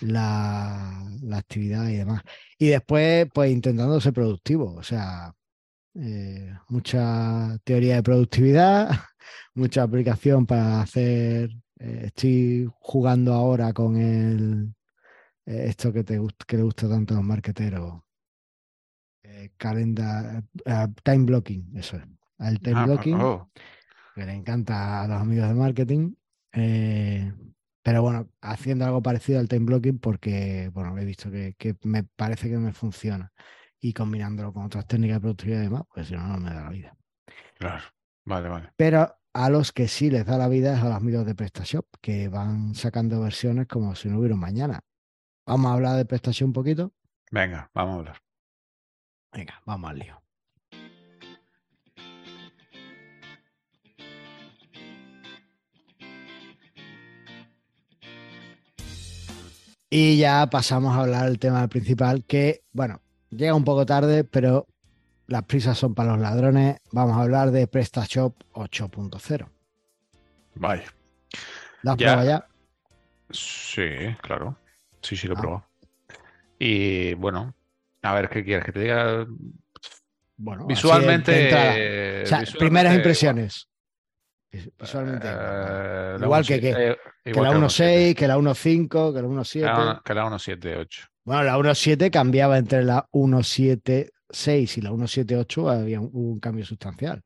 [0.00, 2.22] la, la actividad y demás.
[2.58, 5.34] Y después, pues intentando ser productivo, o sea,
[5.96, 8.90] eh, mucha teoría de productividad,
[9.54, 11.50] mucha aplicación para hacer.
[11.80, 14.74] eh, estoy jugando ahora con el
[15.46, 18.02] eh, esto que te que le gusta tanto a los marqueteros.
[19.22, 20.44] eh, calendar,
[21.02, 22.04] time blocking, eso es.
[22.38, 23.50] El time Ah, blocking, oh,
[24.14, 26.14] que le encanta a los amigos de marketing.
[27.82, 32.04] pero bueno, haciendo algo parecido al time blocking porque, bueno, he visto que, que me
[32.04, 33.32] parece que me funciona.
[33.80, 36.62] Y combinándolo con otras técnicas de productividad y demás, pues si no, no me da
[36.64, 36.96] la vida.
[37.58, 37.93] claro.
[38.24, 38.72] Vale, vale.
[38.76, 41.86] Pero a los que sí les da la vida es a los amigos de PrestaShop,
[42.00, 44.80] que van sacando versiones como si no hubiera un mañana.
[45.46, 46.92] Vamos a hablar de PrestaShop un poquito.
[47.30, 48.16] Venga, vamos a hablar.
[49.32, 50.20] Venga, vamos al lío.
[59.90, 64.66] Y ya pasamos a hablar del tema principal, que, bueno, llega un poco tarde, pero
[65.26, 66.76] las prisas son para los ladrones.
[66.92, 69.48] Vamos a hablar de PrestaShop 8.0.
[70.56, 70.84] Vale.
[71.82, 72.06] ¿Lo has Ya.
[72.12, 72.46] probado ya?
[73.30, 73.82] Sí,
[74.22, 74.56] claro.
[75.02, 75.40] Sí, sí, lo he Ah.
[75.40, 75.66] probado.
[76.58, 77.54] Y bueno,
[78.02, 78.64] a ver, ¿qué quieres?
[78.64, 79.26] Que te diga
[80.36, 81.32] Bueno, visualmente.
[81.50, 83.68] eh, O sea, visualmente, primeras impresiones.
[84.52, 85.26] Vis- Visualmente.
[85.26, 86.90] igual, eh, Igual que 1.7, qué.
[86.90, 89.64] eh, que la que 1.6, que la 1.5, que la 1.7.
[89.64, 89.64] 1.7.
[89.64, 91.08] Que la uno- Que la 1.7.8.
[91.24, 93.08] Bueno, la 1.7 cambiaba entre la
[94.34, 97.22] 1.7.6 y la 1.7.8, había un, hubo un cambio sustancial.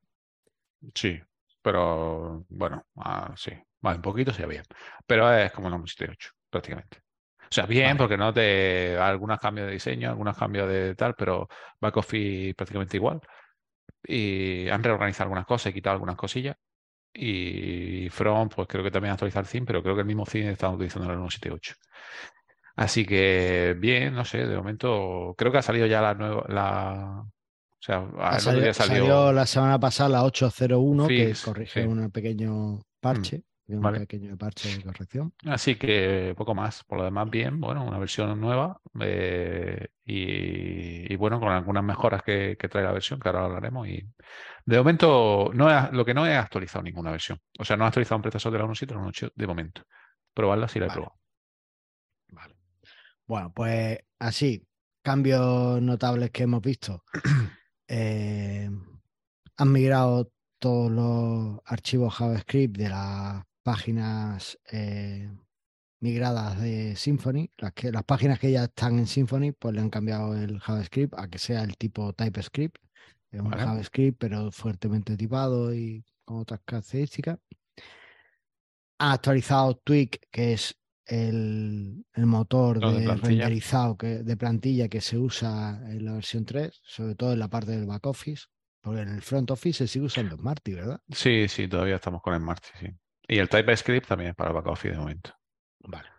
[0.93, 1.19] Sí,
[1.61, 3.51] pero bueno, ah, sí.
[3.81, 4.63] Vale, un poquito sí bien.
[5.05, 6.99] Pero es como la 1.7.8, prácticamente.
[7.41, 7.97] O sea, bien, Vale.
[7.97, 8.97] porque no te.
[8.97, 11.47] Algunos cambios de diseño, algunos cambios de tal, pero
[11.79, 13.21] back office prácticamente igual.
[14.03, 16.55] Y han reorganizado algunas cosas, he quitado algunas cosillas.
[17.13, 20.25] Y Front, pues creo que también ha actualizado el theme, pero creo que el mismo
[20.25, 21.75] theme está utilizando el 1.7.8.
[22.79, 27.21] Así que bien, no sé, de momento creo que ha salido ya la nueva, la,
[27.25, 27.31] o
[27.79, 31.87] sea, Ha salido, día salió salió la semana pasada la 8.01, que corrige sí.
[31.87, 33.99] un pequeño parche, un vale.
[34.01, 35.33] pequeño parche de corrección.
[35.45, 36.83] Así que poco más.
[36.85, 42.23] Por lo demás, bien, bueno, una versión nueva eh, y, y bueno, con algunas mejoras
[42.23, 43.87] que, que trae la versión, que ahora hablaremos.
[43.89, 44.07] Y
[44.65, 47.39] de momento, no he- lo que no he actualizado ninguna versión.
[47.59, 49.83] O sea, no he actualizado un PrestaShop de la 1.7 a la 1.8 de momento.
[50.33, 51.01] Probarla sí la he Vale.
[51.01, 51.18] probado.
[53.29, 54.65] Bueno, pues así,
[55.03, 57.03] cambios notables que hemos visto.
[57.91, 58.69] Eh,
[59.57, 65.27] han migrado todos los archivos JavaScript de las páginas eh,
[65.99, 67.49] migradas de Symfony.
[67.57, 71.15] Las, que, las páginas que ya están en Symfony, pues le han cambiado el JavaScript
[71.17, 72.77] a que sea el tipo TypeScript.
[73.31, 73.63] Es un Vale.
[73.63, 77.39] JavaScript, pero fuertemente tipado y con otras características.
[78.99, 80.78] Han actualizado Twig, que es
[81.09, 86.81] el, el motor de renderizado que, de plantilla que se usa en la versión 3,
[86.83, 88.45] sobre todo en la parte del back office,
[88.79, 91.01] porque en el front office se sigue usando Smarty, ¿verdad?
[91.09, 92.87] Sí, sí, todavía estamos con el Marty, sí.
[93.27, 95.33] Y el TypeScript también para el back office de momento.
[95.79, 96.09] Vale.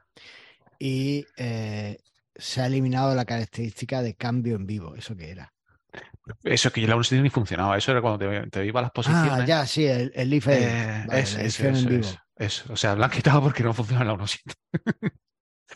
[0.79, 1.99] Y eh,
[2.35, 5.53] se ha eliminado la característica de cambio en vivo, ¿eso qué era?
[6.45, 7.77] Eso que la 1.7 ni funcionaba.
[7.77, 9.33] Eso era cuando te, te iba a las posiciones.
[9.33, 10.63] Ah, ya, sí, el, el if edit.
[10.63, 12.01] Eh, Vale,
[12.37, 12.73] eso.
[12.73, 14.55] O sea, lo han quitado porque no funciona la 1.7.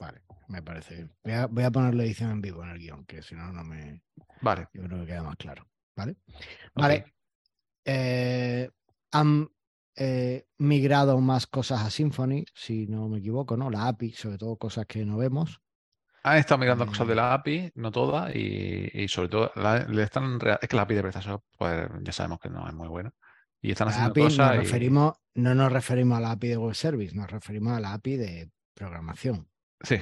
[0.00, 1.12] Vale, me parece bien.
[1.22, 3.52] Voy a, voy a poner la edición en vivo en el guion, que si no,
[3.52, 4.02] no me.
[4.40, 4.68] Vale.
[4.72, 5.68] Yo creo que queda más claro.
[5.96, 6.16] ¿Vale?
[6.74, 7.14] Vale.
[7.84, 8.68] Eh,
[9.12, 9.48] han
[9.96, 13.70] eh, migrado más cosas a Symfony, si no me equivoco, ¿no?
[13.70, 15.60] La API, sobre todo cosas que no vemos.
[16.24, 19.84] Han estado mirando cosas de Eh, la API, no todas, y, y sobre todo la-
[19.84, 22.88] le están es que la API de PrestaShop, pues ya sabemos que no es muy
[22.88, 23.12] buena.
[23.60, 26.56] Y están haciendo API nos cosas y- referimos, no nos referimos a la API de
[26.56, 29.48] Web Service, nos referimos a la API de programación.
[29.82, 29.98] Sí,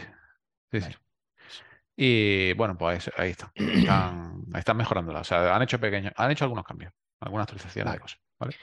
[0.70, 0.94] sí, sí.
[1.96, 3.52] Y bueno, pues ahí está.
[3.54, 5.20] Están, están mejorándola.
[5.20, 7.96] O sea, han hecho pequeños, han hecho algunos cambios, algunas actualizaciones Vale.
[7.98, 8.20] de cosas.
[8.38, 8.56] ¿vale?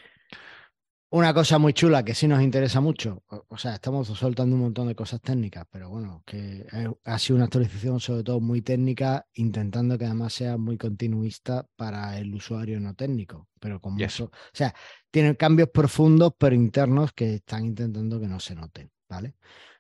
[1.12, 4.88] Una cosa muy chula que sí nos interesa mucho, o, sea, estamos soltando un montón
[4.88, 6.68] de cosas técnicas, pero bueno, que
[7.04, 12.16] ha sido una actualización sobre todo muy técnica, intentando que además sea muy continuista para
[12.20, 14.20] el usuario no técnico, pero Yes.
[14.20, 14.76] mucho, o sea,
[15.10, 19.34] tienen cambios profundos pero internos que están intentando que no se noten, ¿vale?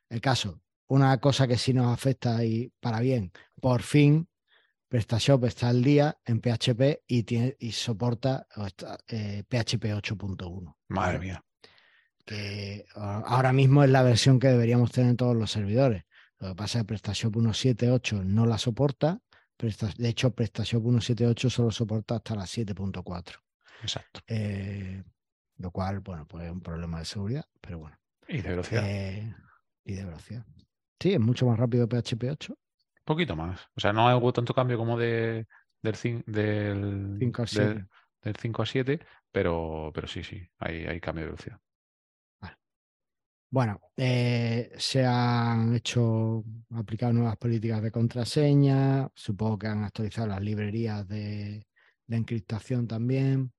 [0.09, 4.27] El caso, una cosa que sí nos afecta y para bien, por fin
[4.89, 11.19] PrestaShop está al día en PHP y, tiene, y soporta está, eh, PHP 8.1 Madre
[11.19, 11.43] mía.
[12.25, 16.03] que ahora mismo es la versión que deberíamos tener en todos los servidores.
[16.39, 19.19] Lo que pasa es que PrestaShop 1.7.8 no la soporta.
[19.57, 23.35] Presta- de hecho, PrestaShop 1.7.8 solo soporta hasta la 7.4.
[23.81, 24.21] Exacto.
[24.27, 25.03] Eh,
[25.57, 27.99] lo cual, bueno, pues es un problema de seguridad, pero bueno.
[28.27, 28.83] Y de velocidad.
[28.87, 29.35] Eh,
[29.83, 30.45] y de velocidad.
[30.99, 32.57] Sí, es mucho más rápido PHP 8.
[33.09, 33.59] Poquito más.
[33.75, 35.47] O sea, no hubo tanto cambio como de,
[35.81, 35.95] del,
[36.27, 37.85] del, 5 a del- 7.
[38.21, 38.99] del 5 a 7,
[39.31, 41.59] pero, pero sí, sí, hay, hay cambio de velocidad.
[43.51, 46.43] Bueno, eh, se han hecho,
[46.75, 51.65] aplicado nuevas políticas de contraseña, supongo que han actualizado las librerías de,
[52.05, 53.51] de encriptación también,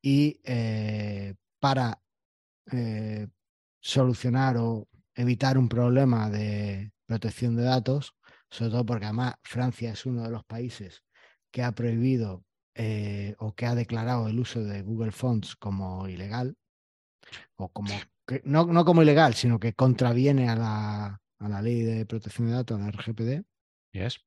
[0.00, 2.00] y eh, para
[2.72, 3.28] eh,
[3.80, 8.14] solucionar o evitar un problema de protección de datos,
[8.52, 11.02] sobre todo porque además Francia es uno de los países
[11.50, 16.56] que ha prohibido eh, o que ha declarado el uso de Google Fonts como ilegal,
[17.56, 17.94] o como
[18.26, 22.48] que- no, no como ilegal, sino que contraviene a la, a la ley de protección
[22.48, 23.44] de datos, a la RGPD.
[23.92, 24.20] Yes.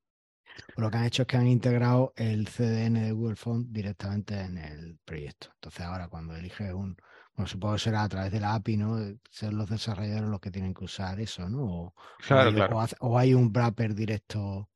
[0.55, 4.39] Pues lo que han hecho es que han integrado el CDN de Google Font directamente
[4.39, 5.49] en el proyecto.
[5.55, 6.97] Entonces ahora cuando eliges un,
[7.35, 8.97] bueno, supongo que será a través de la API, ¿no?
[9.29, 11.63] Ser los desarrolladores los que tienen que usar eso, ¿no?
[11.63, 12.77] O, o Claro, hay, claro.
[12.77, 14.69] o hace- o hay un wrapper directo.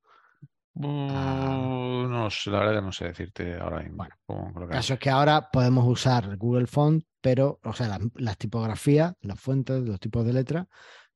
[0.75, 3.97] Uh, no sé, la verdad que no sé decirte ahora mismo.
[4.27, 8.37] Bueno, El caso es que ahora podemos usar Google Font, pero, o sea, las, las
[8.37, 10.67] tipografías, las fuentes, los tipos de letra,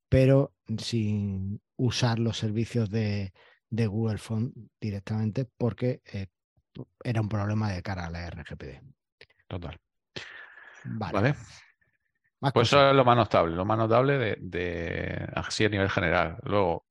[0.09, 3.33] pero sin usar los servicios de,
[3.69, 6.27] de Google Font directamente porque eh,
[7.03, 8.81] era un problema de cara a la RGPD.
[9.47, 9.79] Total.
[10.83, 11.35] Vale.
[12.39, 12.67] Pues cosas.
[12.67, 16.37] eso es lo más notable, lo más notable de, de así a nivel general.
[16.43, 16.85] Luego,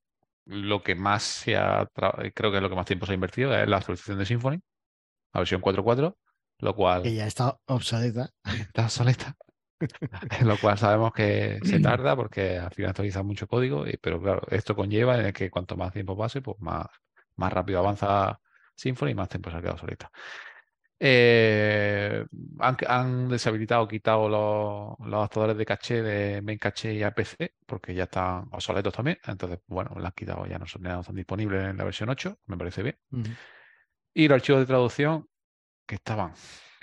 [0.46, 1.86] lo que más se ha,
[2.34, 4.60] creo que es lo que más tiempo se ha invertido es la actualización de Symfony,
[5.34, 6.18] la versión 4.4,
[6.58, 8.30] lo cual que ya está obsoleta.
[8.44, 9.36] está obsoleta,
[10.44, 14.42] lo cual sabemos que se tarda porque al final actualiza mucho código, y- pero claro,
[14.50, 16.86] esto conlleva en el que cuanto más tiempo pase, pues más,
[17.36, 18.40] más rápido avanza
[18.74, 20.10] Symfony y más tiempo se ha quedado obsoleta.
[21.04, 22.24] Eh,
[22.60, 27.92] han, han deshabilitado, quitado los, los adaptadores de caché de main caché y APC porque
[27.92, 29.18] ya están obsoletos también.
[29.26, 32.08] Entonces, bueno, los han quitado, ya no, son, ya no están disponibles en la versión
[32.08, 32.98] 8, me parece bien.
[34.14, 35.26] Y los archivos de traducción
[35.84, 36.34] que estaban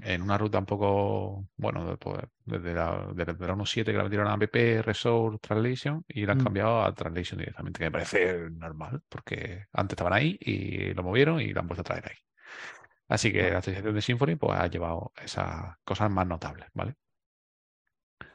[0.04, 4.28] en una ruta un poco, bueno, pues, desde la, desde la 1.7 que la metieron
[4.28, 4.54] a app,
[4.86, 6.44] Resource, Translation y la han Mm.
[6.44, 11.40] cambiado a Translation directamente, que me parece normal porque antes estaban ahí y lo movieron
[11.40, 12.18] y lo han vuelto a traer ahí.
[13.10, 16.96] Así que la actualización de Symfony pues ha llevado esas cosas más notables, ¿vale?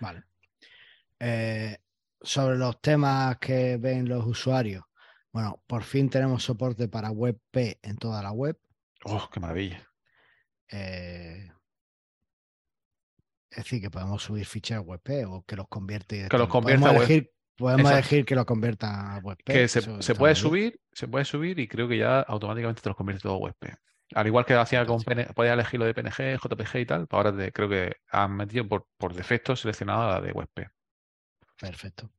[0.01, 0.25] Vale.
[1.21, 1.79] Eh,
[2.21, 4.85] sobre los temas que ven los usuarios.
[5.33, 8.59] Bueno, por fin tenemos soporte para WebP en toda la web.
[9.05, 9.81] ¡Oh, qué maravilla!
[10.71, 11.49] Eh,
[13.51, 16.29] es decir, que podemos subir ficheros WebP o que los convierte.
[16.29, 17.99] Que los convierta a podemos web- elegir, podemos Exacto.
[17.99, 19.45] elegir que lo convierta a WebP.
[19.45, 19.83] Que se,
[20.15, 20.37] puede bien.
[20.37, 23.75] subir, se puede subir y creo que ya automáticamente te los convierte todo a WebP.
[24.15, 25.27] Al igual que hacía con Fantástico.
[25.29, 28.69] PN, podías elegir lo de PNG, JPG y tal, ahora te- creo que han metido
[28.69, 30.69] por, por defecto seleccionada la de WebP.
[31.61, 32.11] Perfecto.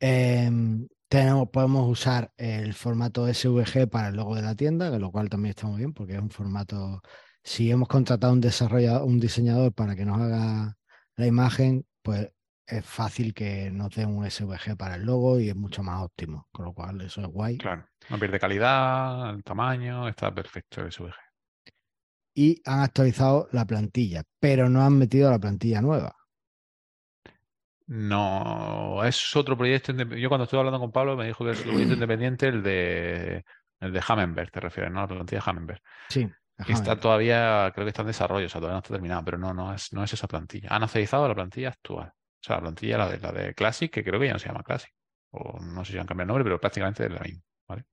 [0.00, 5.10] Em, tenemos, podemos usar el formato SVG para el logo de la tienda, que lo
[5.12, 7.00] cual también está muy bien porque es un formato.
[7.42, 10.76] Si hemos contratado un desarrollador, un diseñador para que nos haga
[11.16, 12.30] la imagen, pues
[12.66, 16.48] es fácil que nos dé un SVG para el logo y es mucho más óptimo.
[16.52, 17.58] Con lo cual, eso es guay.
[17.58, 21.23] Claro, no pierde calidad, el tamaño, está perfecto el SVG.
[22.34, 26.16] Y han actualizado la plantilla, pero no han metido la plantilla nueva.
[27.86, 29.92] No, es otro proyecto.
[29.92, 33.44] Yo cuando estuve hablando con Pablo me dijo que es otro proyecto independiente, el de
[33.80, 35.02] el de Hammenberg, te refieres, ¿no?
[35.02, 35.82] La plantilla de Hammenberg.
[36.08, 36.30] Sí,
[36.64, 39.38] Que está todavía, creo que está en desarrollo, o sea, todavía no está terminada, pero
[39.38, 40.68] no, no es, no es esa plantilla.
[40.70, 42.08] Han actualizado la plantilla actual.
[42.08, 44.48] O sea, la plantilla, la de, la de Classic, que creo que ya no se
[44.48, 44.92] llama Classic.
[45.32, 47.42] O no sé si han cambiado el nombre, pero prácticamente es la misma.
[47.68, 47.84] ¿vale?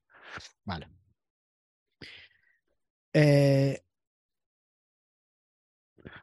[0.64, 0.88] Vale.
[3.14, 3.82] Eh,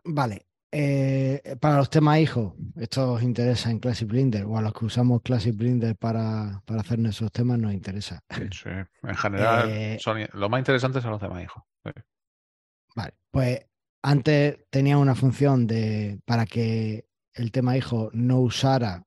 [0.08, 0.46] vale.
[0.70, 4.84] eh, para los temas hijos, esto os interesa en Classic Blender o a los que
[4.84, 8.20] usamos Classic Blender para, para hacer nuestros temas nos interesa.
[8.52, 8.68] Sí,
[9.02, 11.62] en general, Eh, son, lo más interesante son los demás hijos.
[11.84, 11.92] Sí.
[12.94, 13.60] Vale, pues
[14.02, 19.04] antes tenía una función de para que el tema hijo no usara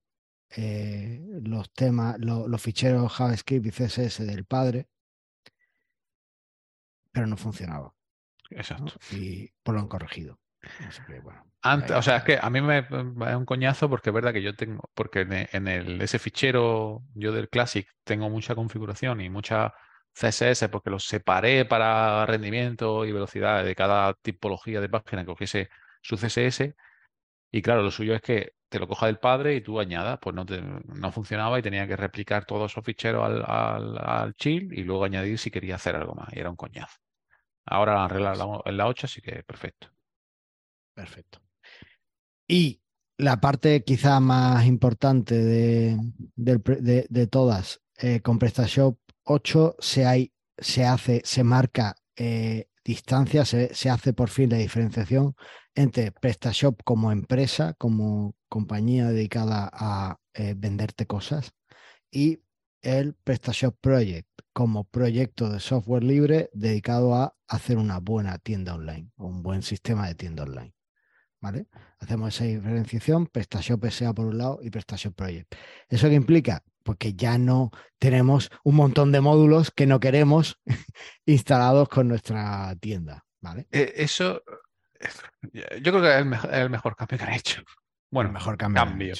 [0.55, 4.87] eh, los temas, lo- los ficheros JavaScript y CSS del padre,
[7.11, 7.93] pero no funcionaba.
[8.49, 8.57] ¿no?
[8.57, 8.93] Exacto.
[9.11, 10.39] Y pues lo han corregido.
[10.81, 12.89] Así que, bueno, Antes, o sea, es que a mí me es
[13.35, 17.03] un coñazo porque es verdad que yo tengo, porque en, e- en el, ese fichero
[17.13, 19.71] yo del Classic tengo mucha configuración y mucha
[20.13, 25.69] CSS porque los separé para rendimiento y velocidad de cada tipología de página que cogiese
[26.01, 26.75] su CSS.
[27.51, 30.35] Y claro, lo suyo es que te lo coja del padre y tú añadas, pues
[30.35, 34.73] no, te- no funcionaba y tenía que replicar todos esos ficheros al, al, al chill
[34.77, 36.29] y luego añadir si quería hacer algo más.
[36.33, 36.97] Y era un coñazo.
[37.65, 39.89] Ahora la arregla la, en la 8, así que perfecto.
[40.93, 41.41] Perfecto.
[42.47, 42.81] Y
[43.17, 51.21] la parte quizá más importante de, todas, eh, con PrestaShop 8 se, hay, se hace,
[51.23, 55.35] se marca eh, distancia, se, hace por fin la diferenciación
[55.75, 61.53] entre PrestaShop como empresa, como compañía dedicada a eh, venderte cosas,
[62.11, 62.41] y
[62.81, 69.11] el PrestaShop Project como proyecto de software libre dedicado a hacer una buena tienda online
[69.17, 70.73] un buen sistema de tienda online.
[71.41, 71.65] ¿Vale?
[71.99, 75.55] Hacemos esa diferenciación, PrestaShop SA por un lado y PrestaShop Project.
[75.89, 76.63] ¿Eso qué implica?
[76.83, 80.59] Pues que ya no tenemos un montón de módulos que no queremos
[81.25, 83.25] instalados con nuestra tienda.
[83.41, 83.67] ¿vale?
[83.71, 84.43] Eh, eso,
[85.51, 86.17] yo creo que es
[86.53, 87.61] el, mejor, cambio que han hecho.
[88.09, 88.83] Bueno, el mejor cambio.
[88.83, 89.15] cambio.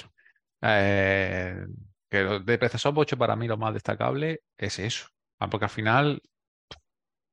[0.61, 1.65] Eh,
[2.09, 5.07] que de PrestaShop 8 para mí lo más destacable es eso.
[5.39, 6.21] Ah, porque al final,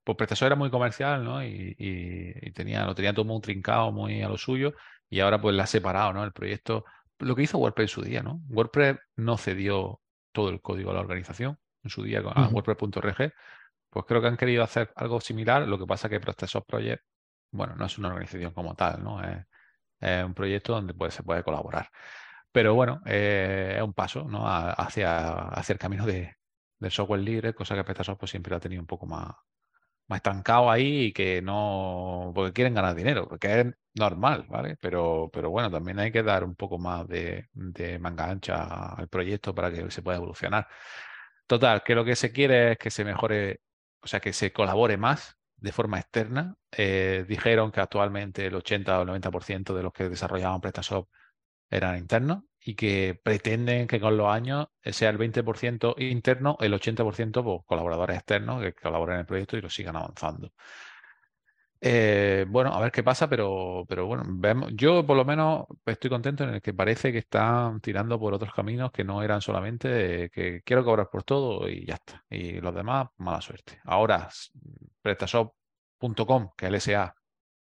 [0.09, 1.45] pues PrestaShop era muy comercial, ¿no?
[1.45, 4.73] Y, tenía, lo tenía todo muy trincado, muy a lo suyo,
[5.11, 6.25] y ahora pues la ha separado, ¿no?
[6.25, 6.87] El proyecto,
[7.19, 8.41] lo que hizo WordPress en su día, ¿no?
[8.49, 10.01] WordPress no cedió
[10.33, 13.35] todo el código a la organización en su día con WordPress.org,
[13.91, 17.05] pues creo que han querido hacer algo similar, lo que pasa que PrestaShop Project,
[17.51, 19.23] bueno, no es una organización como tal, ¿no?
[19.23, 19.45] Es,
[20.25, 21.91] un proyecto donde pues, se puede colaborar.
[22.51, 24.45] Pero bueno, eh, es un paso ¿no?
[24.49, 26.35] hacia, hacia el camino de,
[26.79, 29.35] del software libre, cosa que PrestaShop pues, siempre lo ha tenido un poco más,
[30.09, 34.77] más estancado ahí y que no, porque quieren ganar dinero, porque es normal, ¿vale?
[34.81, 39.09] Pero, pero bueno, también hay que dar un poco más de, de manga ancha al
[39.09, 40.67] proyecto para que se pueda evolucionar.
[41.47, 43.61] Total, que lo que se quiere es que se mejore,
[44.03, 46.57] o sea, que se colabore más de forma externa.
[46.73, 51.09] Eh, dijeron que actualmente el 80 o el 90% de los que desarrollaban PrestaShop
[51.71, 57.43] eran internos y que pretenden que con los años sea el 20% interno, el 80%
[57.43, 60.53] pues, colaboradores externos que colaboren en el proyecto y lo sigan avanzando.
[61.81, 66.11] Eh, bueno, a ver qué pasa, pero, pero bueno, vemos, yo por lo menos estoy
[66.11, 70.29] contento en el que parece que están tirando por otros caminos que no eran solamente
[70.31, 72.23] que quiero cobrar por todo y ya está.
[72.29, 73.81] Y los demás, mala suerte.
[73.85, 74.29] Ahora,
[75.01, 77.15] prestashop.com, que es el SA,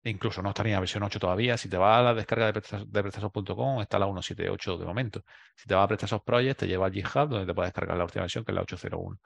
[0.04, 1.58] Incluso no estaría en versión 8 todavía.
[1.58, 5.24] Si te vas a la descarga de, prestasos.com, está la 1.7.8 de momento.
[5.56, 8.06] Si te vas a Prestasos Project, te lleva al GitHub, donde te puedes descargar la
[8.06, 9.20] última versión, que es la 8.01.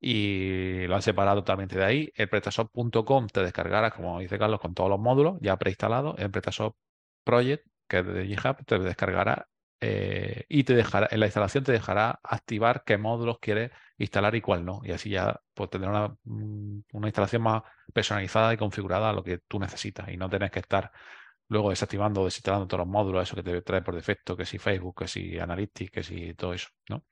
[0.00, 2.12] Y lo han separado totalmente de ahí.
[2.14, 6.16] El prestasos.com te descargará, como dice Carlos, con todos los módulos ya preinstalados.
[6.18, 6.74] El Prestasos
[7.24, 9.48] Project, que es de GitHub, te descargará
[9.86, 14.40] eh, y te dejará, en la instalación te dejará activar qué módulos quieres instalar y
[14.40, 14.80] cuál no.
[14.82, 19.40] Y así ya pues, tendrás mm, una, instalación más personalizada y configurada a lo que
[19.46, 20.90] tú necesitas y no tenés que estar
[21.48, 24.56] luego desactivando o desinstalando todos los módulos, eso que te trae por defecto, que si
[24.56, 27.04] Facebook, que si Analytics, que si todo eso, ¿no?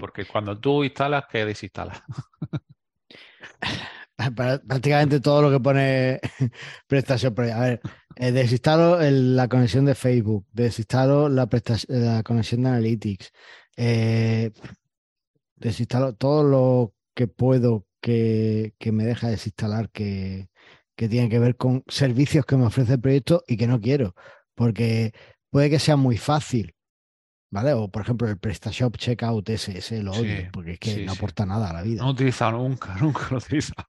[0.00, 2.02] Porque cuando tú instalas, ¿qué desinstalas?
[4.34, 6.20] prácticamente todo lo que pone
[6.88, 7.34] prestación.
[7.38, 7.80] A ver,
[8.20, 11.48] eh, desinstalo la conexión de Facebook, desinstalo la,
[11.86, 13.30] la conexión de Analytics,
[13.76, 14.50] eh,
[15.54, 20.48] desinstalo todo lo que puedo que, me deja desinstalar que,
[20.96, 24.16] que tiene que ver con servicios que me ofrece el proyecto y que no quiero,
[24.56, 25.12] porque
[25.50, 26.74] puede que sea muy fácil,
[27.52, 27.72] ¿vale?
[27.72, 31.46] O por ejemplo el PrestaShop Checkout ese, ese lo odio, porque es que no aporta
[31.46, 32.02] nada a la vida.
[32.02, 33.88] No he utilizado nunca, nunca lo he utilizado.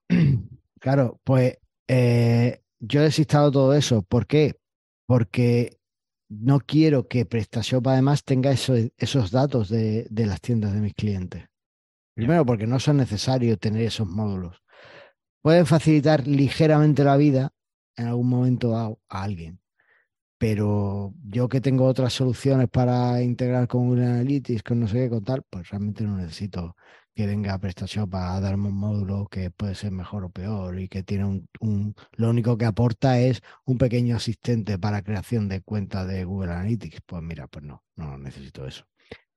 [0.78, 4.02] Claro, pues eh, yo he desinstalado todo eso.
[4.02, 4.58] ¿Por qué?
[5.06, 5.78] Porque
[6.28, 11.44] no quiero que PrestaShop además tenga esos datos de, las tiendas de mis clientes.
[12.14, 14.62] Primero, porque no son necesarios tener esos módulos.
[15.42, 17.52] Pueden facilitar ligeramente la vida
[17.96, 19.60] en algún momento a alguien
[20.40, 25.10] pero yo que tengo otras soluciones para integrar con Google Analytics, con no sé qué,
[25.10, 26.76] con tal, pues realmente no necesito
[27.20, 31.02] que venga prestación para darme un módulo que puede ser mejor o peor y que
[31.02, 36.24] tiene un, lo único que aporta es un pequeño asistente para creación de cuenta de
[36.24, 37.02] Google Analytics.
[37.04, 38.86] Pues mira, pues no, no necesito eso.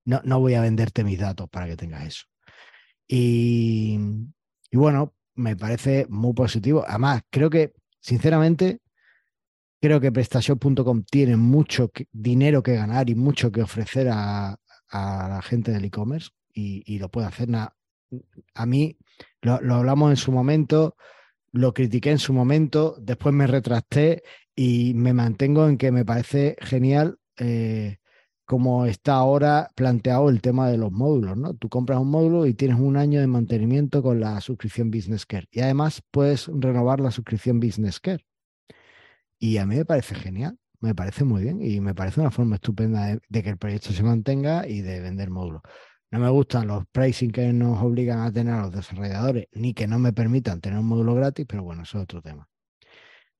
[0.06, 2.26] No, no voy a venderte mis datos para que tengas eso.
[3.06, 4.00] Y,
[4.72, 6.86] y bueno, me parece muy positivo.
[6.88, 8.80] Además, creo que, sinceramente,
[9.82, 14.58] Creo que PrestaShop.com tiene mucho dinero que ganar y mucho que ofrecer a,
[14.94, 17.50] la gente del e-commerce y, lo puede hacer.
[17.56, 18.98] a mí
[19.42, 20.96] lo, hablamos en su momento,
[21.52, 24.24] lo critiqué en su momento, después me retracté
[24.56, 27.98] y me mantengo en que me parece genial eh,
[28.46, 31.54] como está ahora planteado el tema de los módulos, ¿no?
[31.56, 35.48] Tú compras un módulo y tienes un año de mantenimiento con la suscripción Business Care
[35.52, 38.26] y además puedes renovar la suscripción Business Care.
[39.40, 42.56] Y a mí me parece genial, me parece muy bien y me parece una forma
[42.56, 45.62] estupenda de, que el proyecto se mantenga y de vender módulos.
[46.14, 49.88] No me gustan los pricing que nos obligan a tener a los desarrolladores, ni que
[49.88, 52.48] no me permitan tener un módulo gratis, pero bueno, eso es otro tema.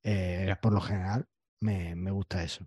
[0.02, 1.28] Eh, por lo general,
[1.60, 2.66] me, gusta eso.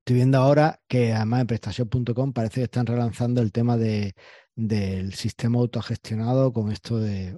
[0.00, 4.16] Estoy viendo ahora que además en prestación.com parece que están relanzando el tema de,
[4.56, 7.36] del sistema autogestionado con esto de,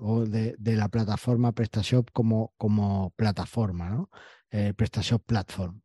[0.59, 4.11] de, la plataforma PrestaShop como, como plataforma, ¿no?
[4.51, 5.83] Eh, PrestaShop Platform.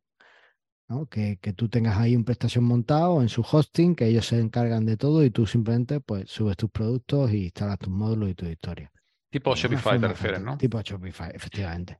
[0.92, 1.06] ¿No?
[1.06, 4.84] Que, que, tú tengas ahí un prestación montado en su hosting, que ellos se encargan
[4.86, 8.46] de todo y tú simplemente pues subes tus productos y instalas tus módulos y tu
[8.46, 8.90] historia.
[9.30, 10.58] Tipo Shopify te refieres, ¿no?
[10.58, 11.98] Tipo Shopify, efectivamente.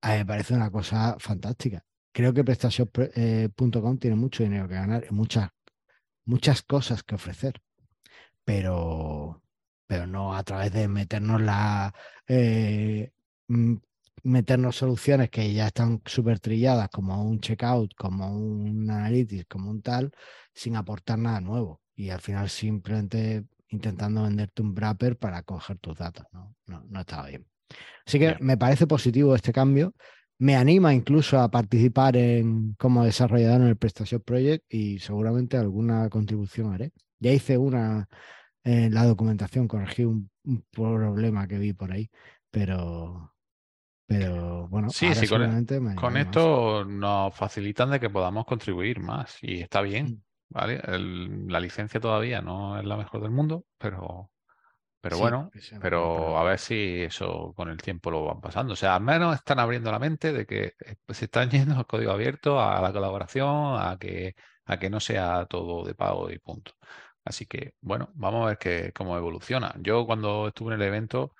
[0.00, 4.74] A mí me parece una cosa fantástica creo que PrestaShop.com eh, tiene mucho dinero que
[4.74, 5.50] ganar y muchas,
[6.24, 7.60] muchas cosas que ofrecer,
[8.44, 9.42] pero,
[9.86, 11.92] pero no a través de meternos la
[12.28, 13.10] eh,
[13.48, 13.74] mm,
[14.22, 19.82] meternos soluciones que ya están súper trilladas, como un checkout, como un analytics, como un
[19.82, 20.12] tal,
[20.52, 21.80] sin aportar nada nuevo.
[21.96, 26.26] Y al final simplemente intentando venderte un wrapper para coger tus datos.
[26.32, 27.46] No, no, no estaba bien.
[28.06, 29.94] Así que me parece positivo este cambio
[30.38, 36.08] me anima incluso a participar en como desarrollador en el PrestaShop Project y seguramente alguna
[36.10, 36.92] contribución haré.
[37.20, 38.08] Ya hice una
[38.64, 40.30] en la documentación, corregí un,
[40.70, 42.10] problema que vi por ahí,
[42.50, 43.33] pero
[44.06, 49.60] pero bueno, sí, sí, con, con esto nos facilitan de que podamos contribuir más y
[49.60, 50.22] está bien, mm.
[50.50, 50.82] ¿vale?
[51.48, 54.30] la licencia todavía no es la mejor del mundo, pero
[55.04, 55.50] pero bueno,
[55.82, 58.72] pero a ver si eso con el tiempo lo van pasando.
[58.72, 61.86] O sea, al menos están abriendo la mente de que eh, se están yendo al
[61.86, 64.34] código abierto, a la colaboración, a que,
[64.64, 66.72] a que no sea todo de pago y punto.
[67.22, 69.74] Así que, bueno, vamos a ver que, cómo evoluciona.
[69.78, 71.34] Yo cuando estuve en el evento,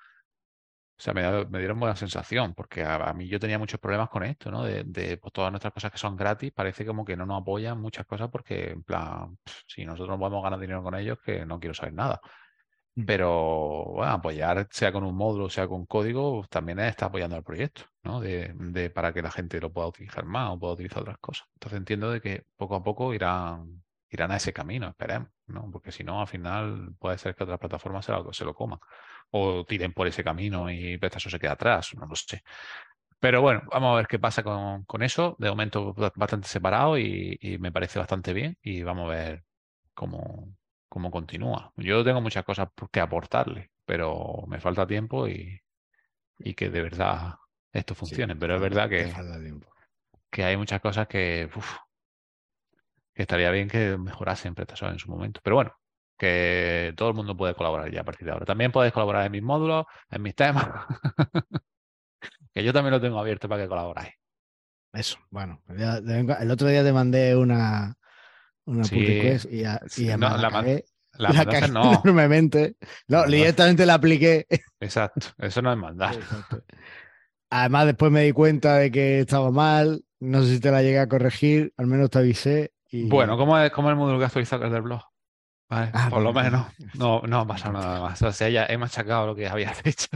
[0.97, 4.23] o sea, me, me dieron buena sensación, porque a, mí yo tenía muchos problemas con
[4.23, 4.63] esto, ¿no?
[4.63, 7.81] De, de pues, todas nuestras cosas que son gratis, parece como que no nos apoyan
[7.81, 9.37] muchas cosas porque, en plan,
[9.67, 12.21] si nosotros no podemos ganar dinero con ellos, que no quiero saber nada.
[12.95, 13.05] Mm.
[13.05, 17.83] Pero bueno, apoyar, sea con un módulo, sea con código, también está apoyando al proyecto,
[18.03, 18.21] ¿no?
[18.21, 21.47] De, de, para que la gente lo pueda utilizar más o pueda utilizar otras cosas.
[21.55, 25.69] Entonces entiendo de que poco a poco irán, irán a ese camino, esperemos, ¿no?
[25.71, 28.79] Porque si no, al final puede ser que otras plataformas se lo, se lo coman.
[29.31, 32.43] O tiren por ese camino y PrestaShop se queda atrás, no lo sé.
[33.19, 35.35] Pero bueno, vamos a ver qué pasa con, con eso.
[35.39, 38.57] De momento bastante separado y, y, me parece bastante bien.
[38.61, 39.43] Y vamos a ver
[39.93, 40.55] cómo,
[40.89, 41.71] cómo continúa.
[41.75, 45.59] Yo tengo muchas cosas que aportarle, pero me falta tiempo y,
[46.39, 47.35] y que de verdad
[47.71, 48.35] esto funcione.
[48.35, 49.11] pero es verdad que,
[50.29, 51.49] que hay muchas cosas que,
[53.15, 55.39] que estaría bien que mejorasen en su momento.
[55.41, 55.73] Pero bueno,
[56.17, 58.45] que todo el mundo puede colaborar ya a partir de ahora.
[58.45, 60.67] También puedes colaborar en mis módulos, en mis temas,
[62.53, 64.13] que yo también lo tengo abierto para que colaboráis.
[64.93, 67.95] Eso, bueno, el otro día te mandé una,
[68.65, 68.97] una sí,
[69.49, 70.49] y, a, y no, la,
[71.17, 72.01] la, la no.
[72.03, 72.77] enormemente.
[73.07, 74.45] No, directamente la apliqué.
[74.79, 76.15] Exacto, eso no es mandar.
[77.49, 80.03] Además, después me di cuenta de que estaba mal.
[80.19, 82.74] No sé si te la llegué a corregir, al menos te avisé.
[82.95, 83.09] Y...
[83.09, 85.01] Bueno, ¿cómo es, cómo el módulo que actualizado del blog?
[85.69, 86.67] Vale, ah, por lo menos.
[86.93, 88.21] No, no ha pasado nada más.
[88.21, 90.07] O sea, ya he machacado lo que habías hecho.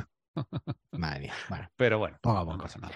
[0.91, 1.33] Madre mía.
[1.49, 2.57] Bueno, pero bueno, poco a poco.
[2.57, 2.95] no pasa nada.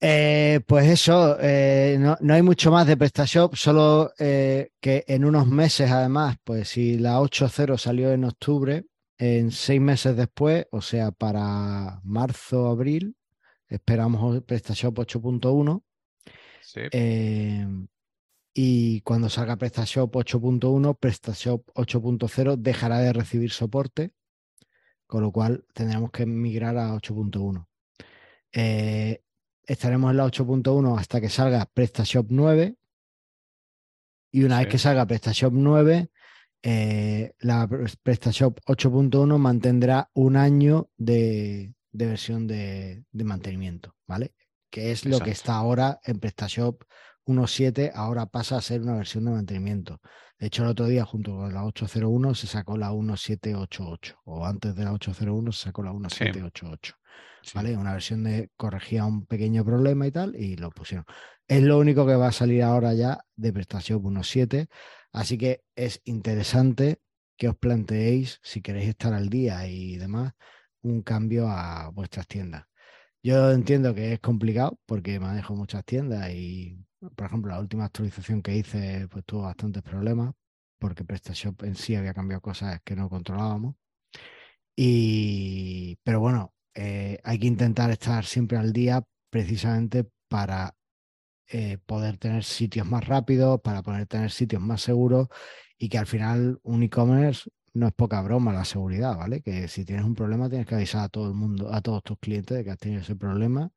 [0.00, 5.48] Eh, pues eso, eh, no, hay mucho más de PrestaShop, solo eh, que en unos
[5.48, 8.84] meses además, pues si la 8.0 salió en octubre,
[9.18, 13.16] en seis meses después, o sea, para marzo, abril,
[13.68, 15.82] esperamos PrestaShop 8.1.
[16.60, 16.80] Sí.
[18.60, 24.12] Y cuando salga PrestaShop 8.1, PrestaShop 8.0 dejará de recibir soporte,
[25.06, 27.66] con lo cual tendremos que migrar a 8.1
[29.68, 32.74] estaremos en la 8.1 hasta que salga PrestaShop 9.
[34.32, 36.10] Y una vez que salga PrestaShop 9,
[36.62, 37.68] eh, la
[38.02, 44.34] PrestaShop 8.1 mantendrá un año de, versión de, mantenimiento, ¿vale?
[44.70, 46.82] Que es lo que está ahora en PrestaShop
[47.28, 50.00] 1.7, ahora pasa a ser una versión de mantenimiento.
[50.38, 54.74] De hecho, el otro día, junto con la 8.01, se sacó la 1.788, o antes
[54.74, 56.94] de la 8.01 se sacó la 1.788.
[57.54, 57.76] ¿vale?
[57.76, 61.04] Una versión de corregía un pequeño problema y tal, y lo pusieron.
[61.46, 64.68] Es lo único que va a salir ahora ya de prestación 1.7,
[65.12, 67.00] así que es interesante
[67.36, 70.32] que os planteéis, si queréis estar al día y demás,
[70.82, 72.64] un cambio a vuestras tiendas.
[73.22, 78.42] Yo entiendo que es complicado porque manejo muchas tiendas y, por ejemplo, la última actualización
[78.42, 80.34] que hice pues tuvo bastantes problemas
[80.78, 83.74] porque PrestaShop en sí había cambiado cosas que no controlábamos.
[84.76, 90.76] Y, pero bueno, eh, hay que intentar estar siempre al día precisamente para
[91.48, 95.28] eh, poder tener sitios más rápidos, para poder tener sitios más seguros
[95.78, 99.42] y que al final un e-commerce no es poca broma la seguridad, ¿vale?
[99.42, 102.18] Que si tienes un problema tienes que avisar a todo el mundo, a todos tus
[102.18, 103.70] clientes de que has tenido ese problema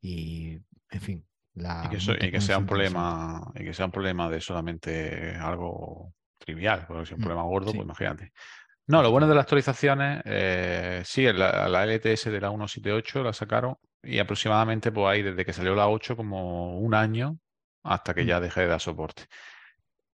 [0.00, 0.60] y,
[0.90, 1.26] en fin,
[1.56, 4.40] La Y que, eso- y que sea un problema, y que sea un problema de
[4.40, 7.76] solamente algo trivial, porque si es un Mm, problema gordo, sí.
[7.76, 8.30] pues imagínate.
[8.88, 13.32] No, lo bueno de las actualizaciones, eh, sí, la, la LTS de la 178 la
[13.34, 17.38] sacaron y aproximadamente pues ahí desde que salió la 8 como un año
[17.84, 18.26] hasta que Mm.
[18.26, 19.24] ya dejé de dar soporte.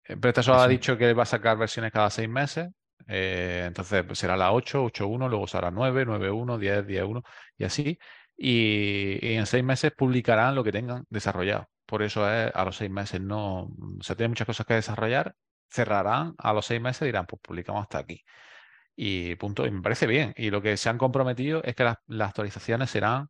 [0.05, 2.69] Eh, PrestaShop ha dicho que va a sacar versiones cada seis meses,
[3.07, 7.23] eh, entonces pues, será la 8, 8.1, luego será 9, 9.1, 10, 10.1
[7.57, 7.97] y así.
[8.41, 11.69] Y, en seis meses publicarán lo que tengan desarrollado.
[11.85, 15.35] Por eso es a los seis meses no, o sea, tienen muchas cosas que desarrollar,
[15.69, 18.23] cerrarán a los seis meses y dirán, pues publicamos hasta aquí.
[18.95, 20.33] Y punto, y me parece bien.
[20.37, 23.29] Y lo que se han comprometido es que las, actualizaciones serán,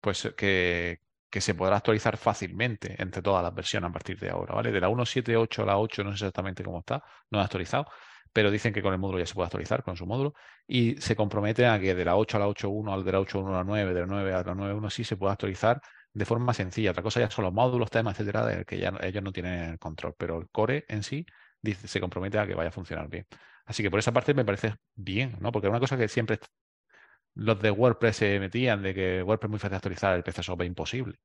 [0.00, 4.54] pues, que, que se podrá actualizar fácilmente entre todas las versiones a partir de ahora,
[4.54, 4.72] ¿vale?
[4.72, 7.86] De la 1.7.8 a la 8 no sé exactamente cómo está, no he actualizado,
[8.32, 10.34] pero dicen que con el módulo ya se puede actualizar, con su módulo,
[10.66, 13.48] y se comprometen a que de la 8 a la 8.1, al de la 8.1
[13.48, 15.80] a la 9, de la 9 a la 9.1 sí se puede actualizar
[16.12, 16.92] de forma sencilla.
[16.92, 20.14] Otra cosa ya son los módulos, temas, etcétera, de que ya ellos no tienen control,
[20.16, 21.26] pero el core en sí
[21.60, 23.26] dice, se compromete a que vaya a funcionar bien.
[23.66, 25.52] Así que por esa parte me parece bien, ¿no?
[25.52, 26.38] Porque una cosa que siempre
[27.34, 30.62] los de WordPress se metían de que WordPress es muy fácil de actualizar, el PrestaShop
[30.62, 31.18] es imposible.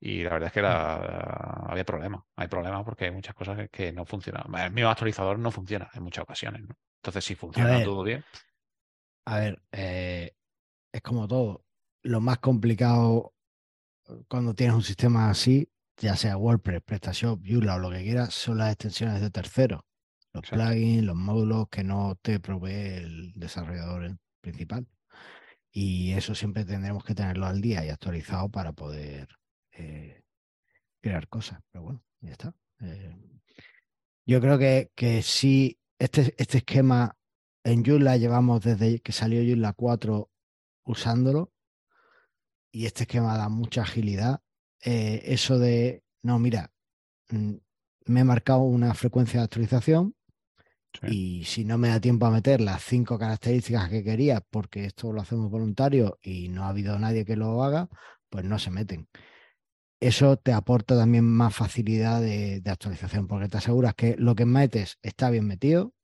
[0.00, 2.22] Y la verdad es que la- había problemas.
[2.36, 4.44] Hay problemas porque hay muchas cosas que, que no funcionan.
[4.56, 6.74] El mío actualizador no funciona en muchas ocasiones, ¿no?
[7.02, 7.84] Entonces, si funciona ver.
[7.84, 8.24] todo bien,
[9.26, 10.32] A ver, eh,
[10.92, 11.64] es como todo.
[12.02, 13.34] Lo más complicado
[14.28, 18.58] cuando tienes un sistema así, ya sea WordPress, PrestaShop, Joomla o lo que quieras, son
[18.58, 19.82] las extensiones de terceros.
[20.32, 20.64] Los Exacto.
[20.64, 24.86] plugins, los módulos que no te provee el desarrollador principal.
[25.72, 29.28] Y eso siempre tendremos que tenerlo al día y actualizado para poder
[29.74, 30.22] eh,
[31.00, 31.60] crear cosas.
[31.70, 32.54] Pero bueno, ya está.
[32.80, 33.14] Eh,
[34.26, 37.16] yo creo que, que sí, este, este esquema
[37.64, 40.30] en Joomla llevamos desde que salió Joomla 4
[40.84, 41.52] usándolo
[42.70, 44.40] y este esquema da mucha agilidad.
[44.82, 46.72] Eh, eso de, no, mira,
[47.30, 47.54] mm,
[48.06, 50.14] me he marcado una frecuencia de actualización
[51.00, 51.40] sí.
[51.40, 55.12] y si no me da tiempo a meter las cinco características que quería, porque esto
[55.12, 57.88] lo hacemos voluntario y no ha habido nadie que lo haga,
[58.28, 59.08] pues no se meten.
[60.06, 64.44] Eso te aporta también más facilidad de, de actualización, porque te aseguras que lo que
[64.44, 65.94] metes está bien metido,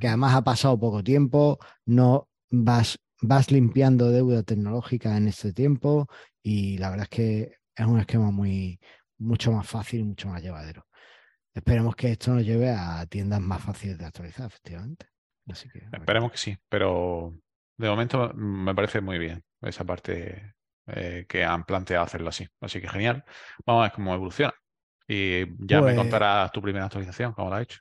[0.00, 6.08] que además ha pasado poco tiempo, no vas, vas limpiando deuda tecnológica en este tiempo
[6.42, 8.80] y la verdad es que es un esquema muy
[9.18, 10.86] mucho más fácil y mucho más llevadero.
[11.52, 15.06] Esperemos que esto nos lleve a tiendas más fáciles de actualizar, efectivamente.
[15.48, 15.86] Así que.
[15.92, 17.34] Esperemos que sí, pero
[17.76, 20.54] de momento me parece muy bien esa parte
[20.86, 22.46] eh, que han planteado hacerlo así.
[22.60, 23.24] Así que genial.
[23.66, 24.54] Vamos a ver cómo evoluciona.
[25.06, 27.80] Y ya me Pues- contarás tu primera actualización, cómo la has hecho.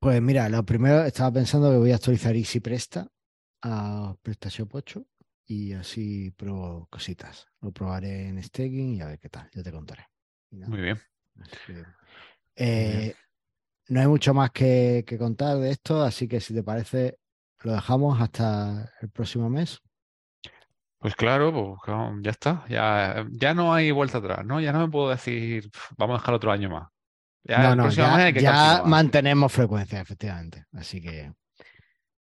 [0.00, 3.06] Pues mira, lo primero estaba pensando que voy a actualizar Easy Presta
[3.62, 5.06] a PrestaShop 8
[5.46, 7.46] y así pruebo cositas.
[7.60, 10.06] Lo probaré en Staking y a ver qué tal, ya te contaré.
[10.50, 10.98] Muy bien.
[11.66, 11.84] que,
[12.56, 13.14] eh,
[13.88, 17.18] no hay mucho más que, que contar de esto, así que si te parece,
[17.62, 19.80] lo dejamos hasta el próximo mes.
[20.98, 22.64] Pues claro, pues ya está.
[22.68, 24.60] Ya, ya no hay vuelta atrás, ¿no?
[24.60, 26.88] Ya no me puedo decir, "Pf, vamos a dejar otro año más.
[27.44, 30.64] Ya no, no, ya, hay que ya mantenemos frecuencia, efectivamente.
[30.72, 31.32] Así que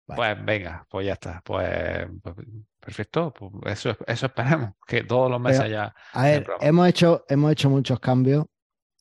[0.07, 0.17] vale.
[0.17, 1.41] Pues venga, pues ya está.
[1.45, 2.35] Pues, pues,
[2.81, 3.33] perfecto.
[3.33, 7.53] Pues eso, eso esperemos, que todos los meses Pero, haya A ver, hemos hecho, hemos
[7.53, 8.47] hecho muchos cambios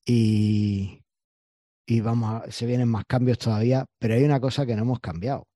[0.06, 1.04] y,
[1.88, 5.00] y vamos a, se vienen más cambios todavía, pero hay una cosa que no hemos
[5.00, 5.48] cambiado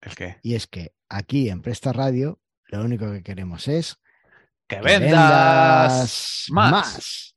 [0.00, 0.38] ¿El qué?
[0.42, 2.40] y es que aquí en Presta Radio
[2.70, 3.96] lo único que queremos es
[4.66, 6.70] ¡Que que vendas más!
[6.72, 7.36] más.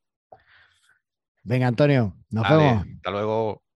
[1.43, 2.85] Venga, Antonio, nos vemos.
[2.95, 3.63] hasta luego.